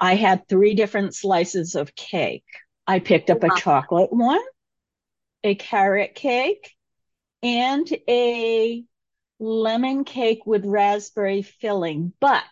I 0.00 0.16
had 0.16 0.48
three 0.48 0.74
different 0.74 1.14
slices 1.14 1.76
of 1.76 1.94
cake. 1.94 2.44
I 2.86 2.98
picked 2.98 3.30
up 3.30 3.44
a 3.44 3.56
chocolate 3.56 4.12
one, 4.12 4.42
a 5.44 5.54
carrot 5.54 6.16
cake, 6.16 6.74
and 7.42 7.88
a 8.08 8.82
lemon 9.38 10.04
cake 10.04 10.46
with 10.46 10.64
raspberry 10.64 11.42
filling. 11.42 12.12
But 12.20 12.44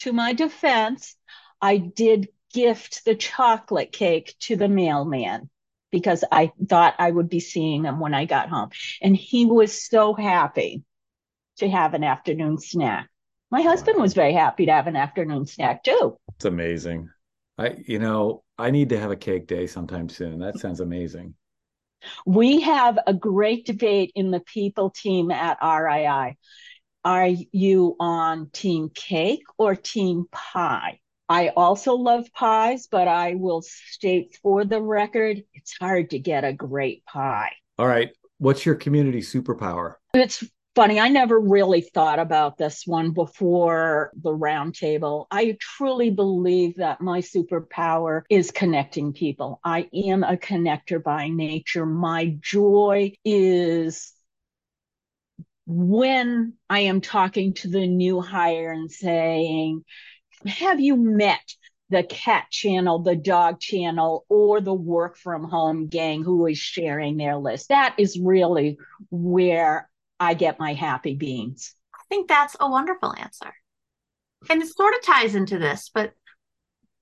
to 0.00 0.12
my 0.12 0.34
defense, 0.34 1.16
I 1.60 1.76
did 1.78 2.28
gift 2.52 3.04
the 3.04 3.14
chocolate 3.14 3.92
cake 3.92 4.34
to 4.40 4.56
the 4.56 4.68
mailman 4.68 5.48
because 5.90 6.24
I 6.30 6.52
thought 6.68 6.94
I 6.98 7.10
would 7.10 7.28
be 7.28 7.40
seeing 7.40 7.84
him 7.84 8.00
when 8.00 8.14
I 8.14 8.24
got 8.24 8.48
home. 8.48 8.70
And 9.02 9.16
he 9.16 9.44
was 9.44 9.86
so 9.88 10.14
happy 10.14 10.84
to 11.58 11.68
have 11.68 11.94
an 11.94 12.04
afternoon 12.04 12.58
snack. 12.58 13.08
My 13.50 13.62
husband 13.62 14.00
was 14.00 14.14
very 14.14 14.32
happy 14.32 14.66
to 14.66 14.72
have 14.72 14.86
an 14.86 14.96
afternoon 14.96 15.46
snack 15.46 15.82
too. 15.82 16.16
It's 16.36 16.44
amazing. 16.44 17.10
I, 17.58 17.76
you 17.86 17.98
know, 17.98 18.42
I 18.56 18.70
need 18.70 18.90
to 18.90 18.98
have 18.98 19.10
a 19.10 19.16
cake 19.16 19.46
day 19.46 19.66
sometime 19.66 20.08
soon. 20.08 20.38
That 20.38 20.58
sounds 20.58 20.80
amazing. 20.80 21.34
We 22.24 22.60
have 22.62 22.98
a 23.06 23.12
great 23.12 23.66
debate 23.66 24.12
in 24.14 24.30
the 24.30 24.40
people 24.40 24.90
team 24.90 25.30
at 25.30 25.58
RII. 25.60 26.36
Are 27.04 27.28
you 27.52 27.96
on 27.98 28.50
team 28.50 28.90
cake 28.94 29.42
or 29.58 29.74
team 29.74 30.26
pie? 30.30 31.00
I 31.30 31.50
also 31.50 31.94
love 31.94 32.26
pies, 32.32 32.88
but 32.90 33.06
I 33.06 33.36
will 33.36 33.62
state 33.62 34.36
for 34.42 34.64
the 34.64 34.82
record, 34.82 35.44
it's 35.54 35.76
hard 35.78 36.10
to 36.10 36.18
get 36.18 36.42
a 36.42 36.52
great 36.52 37.04
pie. 37.04 37.52
All 37.78 37.86
right. 37.86 38.10
What's 38.38 38.66
your 38.66 38.74
community 38.74 39.20
superpower? 39.20 39.94
It's 40.12 40.42
funny. 40.74 40.98
I 40.98 41.08
never 41.08 41.38
really 41.38 41.82
thought 41.82 42.18
about 42.18 42.58
this 42.58 42.82
one 42.84 43.12
before 43.12 44.10
the 44.20 44.32
roundtable. 44.32 45.26
I 45.30 45.56
truly 45.60 46.10
believe 46.10 46.78
that 46.78 47.00
my 47.00 47.20
superpower 47.20 48.22
is 48.28 48.50
connecting 48.50 49.12
people. 49.12 49.60
I 49.62 49.88
am 49.94 50.24
a 50.24 50.36
connector 50.36 51.00
by 51.00 51.28
nature. 51.28 51.86
My 51.86 52.36
joy 52.40 53.12
is 53.24 54.12
when 55.66 56.54
I 56.68 56.80
am 56.80 57.00
talking 57.00 57.54
to 57.54 57.68
the 57.68 57.86
new 57.86 58.20
hire 58.20 58.72
and 58.72 58.90
saying, 58.90 59.84
have 60.46 60.80
you 60.80 60.96
met 60.96 61.54
the 61.90 62.02
cat 62.02 62.46
channel, 62.50 63.00
the 63.00 63.16
dog 63.16 63.60
channel, 63.60 64.24
or 64.28 64.60
the 64.60 64.74
work 64.74 65.16
from 65.16 65.44
home 65.44 65.88
gang 65.88 66.22
who 66.22 66.46
is 66.46 66.58
sharing 66.58 67.16
their 67.16 67.36
list? 67.36 67.68
That 67.68 67.94
is 67.98 68.18
really 68.18 68.78
where 69.10 69.88
I 70.18 70.34
get 70.34 70.58
my 70.58 70.74
happy 70.74 71.14
beans. 71.14 71.74
I 71.94 72.02
think 72.08 72.28
that's 72.28 72.56
a 72.60 72.70
wonderful 72.70 73.14
answer. 73.16 73.52
And 74.48 74.62
it 74.62 74.68
sort 74.68 74.94
of 74.94 75.02
ties 75.02 75.34
into 75.34 75.58
this, 75.58 75.90
but 75.92 76.12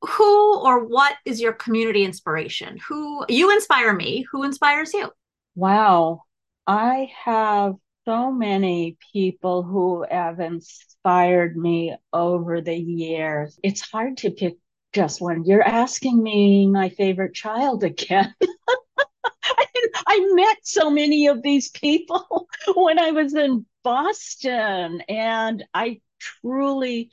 who 0.02 0.58
or 0.60 0.84
what 0.84 1.16
is 1.24 1.40
your 1.40 1.52
community 1.52 2.04
inspiration? 2.04 2.78
Who 2.88 3.24
you 3.28 3.50
inspire 3.52 3.92
me? 3.92 4.26
Who 4.32 4.44
inspires 4.44 4.94
you? 4.94 5.10
Wow. 5.54 6.22
I 6.66 7.10
have 7.24 7.74
so 8.08 8.32
many 8.32 8.96
people 9.12 9.62
who 9.62 10.02
have 10.10 10.40
inspired 10.40 11.54
me 11.58 11.94
over 12.10 12.62
the 12.62 12.74
years. 12.74 13.60
It's 13.62 13.82
hard 13.82 14.16
to 14.18 14.30
pick 14.30 14.56
just 14.94 15.20
one. 15.20 15.44
You're 15.44 15.62
asking 15.62 16.22
me 16.22 16.66
my 16.68 16.88
favorite 16.88 17.34
child 17.34 17.84
again. 17.84 18.34
I 20.06 20.30
met 20.32 20.56
so 20.62 20.88
many 20.88 21.26
of 21.26 21.42
these 21.42 21.68
people 21.68 22.48
when 22.74 22.98
I 22.98 23.10
was 23.10 23.34
in 23.34 23.66
Boston, 23.84 25.02
and 25.06 25.66
I 25.74 26.00
truly 26.18 27.10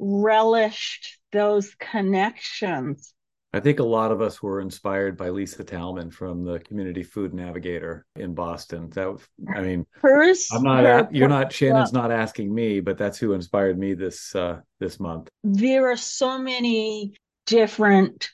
relished 0.00 1.20
those 1.30 1.76
connections. 1.76 3.14
I 3.54 3.60
think 3.60 3.78
a 3.78 3.84
lot 3.84 4.10
of 4.10 4.20
us 4.20 4.42
were 4.42 4.60
inspired 4.60 5.16
by 5.16 5.28
Lisa 5.28 5.62
Talman 5.62 6.10
from 6.10 6.44
the 6.44 6.58
Community 6.58 7.04
Food 7.04 7.32
Navigator 7.32 8.04
in 8.16 8.34
Boston. 8.34 8.90
That 8.90 9.16
I 9.54 9.60
mean, 9.60 9.86
First, 10.00 10.52
I'm 10.52 10.64
not. 10.64 11.14
You're 11.14 11.28
not. 11.28 11.52
Shannon's 11.52 11.92
not 11.92 12.10
asking 12.10 12.52
me, 12.52 12.80
but 12.80 12.98
that's 12.98 13.16
who 13.16 13.32
inspired 13.32 13.78
me 13.78 13.94
this 13.94 14.34
uh, 14.34 14.60
this 14.80 14.98
month. 14.98 15.28
There 15.44 15.88
are 15.88 15.96
so 15.96 16.36
many 16.36 17.14
different 17.46 18.28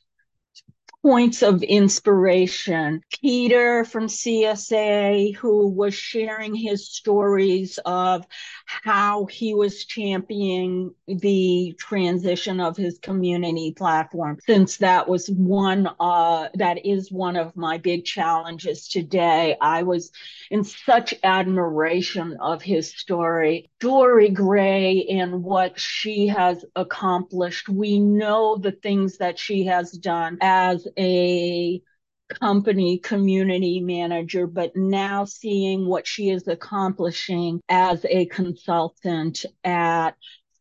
points 1.03 1.42
of 1.42 1.62
inspiration. 1.62 3.03
Peter 3.22 3.84
from 3.84 4.07
CSA, 4.07 5.34
who 5.36 5.68
was 5.68 5.94
sharing 5.94 6.55
his 6.55 6.88
stories 6.88 7.78
of 7.84 8.26
how 8.66 9.24
he 9.26 9.55
was 9.55 9.84
championing 9.84 10.94
the 11.07 11.74
transition 11.78 12.61
of 12.61 12.76
his 12.76 12.98
community 12.98 13.72
platform, 13.72 14.38
since 14.46 14.78
that 14.78 15.09
was 15.09 15.28
one, 15.28 15.88
uh, 15.98 16.48
that 16.55 16.84
is 16.84 17.11
one 17.11 17.36
of 17.36 17.57
my 17.57 17.78
big 17.78 18.05
challenges 18.05 18.88
today. 18.88 19.57
I 19.61 19.82
was 19.84 20.12
in 20.51 20.64
such 20.64 21.14
admiration 21.22 22.36
of 22.40 22.62
his 22.62 22.94
story. 22.94 23.70
Dory 23.80 24.28
Gray 24.28 25.07
and 25.11 25.42
what 25.42 25.80
she 25.80 26.26
has 26.26 26.64
accomplished. 26.76 27.68
We 27.68 27.98
know 27.98 28.57
the 28.57 28.72
things 28.72 29.18
that 29.18 29.38
she 29.38 29.64
has 29.64 29.92
done 29.92 30.38
as 30.40 30.86
a 30.99 31.82
company 32.30 32.99
community 32.99 33.80
manager, 33.80 34.47
but 34.47 34.76
now 34.76 35.24
seeing 35.24 35.86
what 35.86 36.07
she 36.07 36.30
is 36.30 36.47
accomplishing 36.47 37.61
as 37.68 38.05
a 38.09 38.26
consultant 38.26 39.45
at 39.64 40.12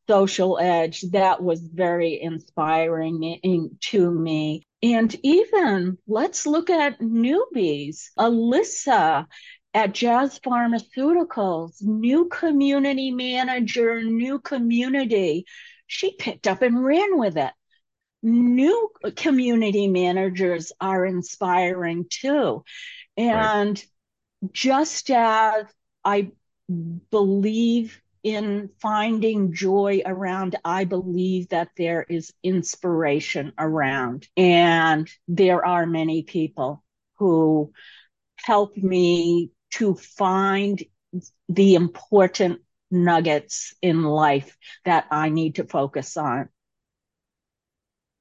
Social 0.08 0.58
Edge, 0.60 1.02
that 1.12 1.44
was 1.44 1.62
very 1.62 2.20
inspiring 2.20 3.78
to 3.82 4.12
me. 4.12 4.64
And 4.82 5.16
even 5.22 5.98
let's 6.08 6.48
look 6.48 6.70
at 6.70 7.00
newbies. 7.00 8.06
Alyssa 8.18 9.28
at 9.76 9.94
Jazz 9.94 10.40
Pharmaceuticals, 10.40 11.84
new 11.84 12.28
community 12.30 13.12
manager, 13.12 14.02
new 14.02 14.40
community. 14.40 15.46
She 15.86 16.16
picked 16.16 16.48
up 16.48 16.64
and 16.64 16.84
ran 16.84 17.20
with 17.20 17.38
it 17.38 17.52
new 18.22 18.90
community 19.16 19.88
managers 19.88 20.72
are 20.80 21.06
inspiring 21.06 22.06
too. 22.10 22.64
And 23.18 23.78
right. 23.78 24.52
just 24.52 25.10
as 25.10 25.66
I 26.04 26.32
believe 27.12 28.02
in 28.24 28.70
finding 28.82 29.54
joy 29.54 30.02
around, 30.06 30.58
I 30.64 30.84
believe 30.84 31.50
that 31.50 31.70
there 31.78 32.06
is 32.08 32.34
inspiration 32.44 33.54
around. 33.58 34.28
And 34.36 35.10
there 35.28 35.66
are 35.66 35.86
many 35.86 36.24
people 36.24 36.84
who 37.18 37.72
help 38.36 38.76
me 38.78 39.52
to 39.72 39.96
find 39.96 40.84
the 41.48 41.76
important 41.76 42.62
nuggets 42.92 43.74
in 43.82 44.04
life 44.04 44.58
that 44.86 45.06
I 45.12 45.30
need 45.30 45.56
to 45.56 45.64
focus 45.64 46.18
on. 46.18 46.50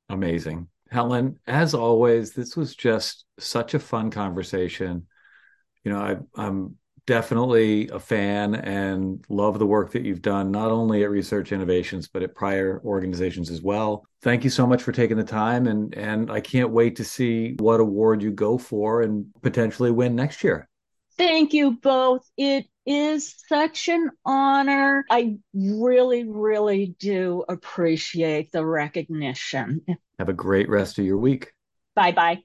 Amazing. 0.09 0.69
Helen, 0.91 1.39
as 1.47 1.75
always, 1.75 2.33
this 2.33 2.57
was 2.57 2.75
just 2.75 3.25
such 3.39 3.75
a 3.75 3.79
fun 3.79 4.11
conversation. 4.11 5.07
You 5.85 5.93
know, 5.93 6.01
I, 6.01 6.17
I'm 6.43 6.77
definitely 7.07 7.89
a 7.89 7.99
fan 7.99 8.55
and 8.55 9.25
love 9.31 9.59
the 9.59 9.67
work 9.67 9.93
that 9.93 10.05
you've 10.05 10.21
done, 10.23 10.51
not 10.51 10.71
only 10.71 11.05
at 11.05 11.11
Research 11.11 11.53
Innovations, 11.53 12.07
but 12.07 12.23
at 12.23 12.35
prior 12.35 12.83
organizations 12.85 13.51
as 13.51 13.63
well. 13.63 14.05
Thank 14.21 14.45
you 14.45 14.51
so 14.51 14.67
much 14.67 14.83
for 14.83 14.93
taking 14.93 15.17
the 15.17 15.25
time. 15.25 15.67
And, 15.67 15.95
and 15.95 16.31
I 16.31 16.41
can't 16.41 16.71
wait 16.71 16.97
to 16.97 17.05
see 17.05 17.57
what 17.61 17.81
award 17.81 18.23
you 18.23 18.31
go 18.31 18.59
for 18.59 19.03
and 19.03 19.27
potentially 19.43 19.91
win 19.91 20.15
next 20.15 20.45
year. 20.45 20.69
Thank 21.17 21.53
you 21.53 21.79
both. 21.81 22.29
It 22.37 22.67
is 22.89 23.35
such 23.47 23.89
an 23.89 24.11
honor. 24.25 25.05
I 25.11 25.37
really, 25.53 26.25
really 26.25 26.97
do 26.99 27.45
appreciate 27.47 28.51
the 28.51 28.65
recognition. 28.65 29.83
Have 30.19 30.31
a 30.31 30.33
great 30.33 30.71
rest 30.71 30.99
of 30.99 31.05
your 31.05 31.19
week. 31.19 31.53
Bye 31.95 32.13
bye. 32.13 32.39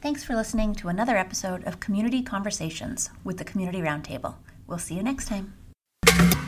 Thanks 0.00 0.24
for 0.24 0.34
listening 0.34 0.74
to 0.76 0.88
another 0.88 1.16
episode 1.16 1.64
of 1.64 1.80
Community 1.80 2.22
Conversations 2.22 3.10
with 3.24 3.36
the 3.36 3.44
Community 3.44 3.80
Roundtable. 3.80 4.36
We'll 4.66 4.78
see 4.78 4.94
you 4.94 5.02
next 5.02 5.28
time. 5.28 6.45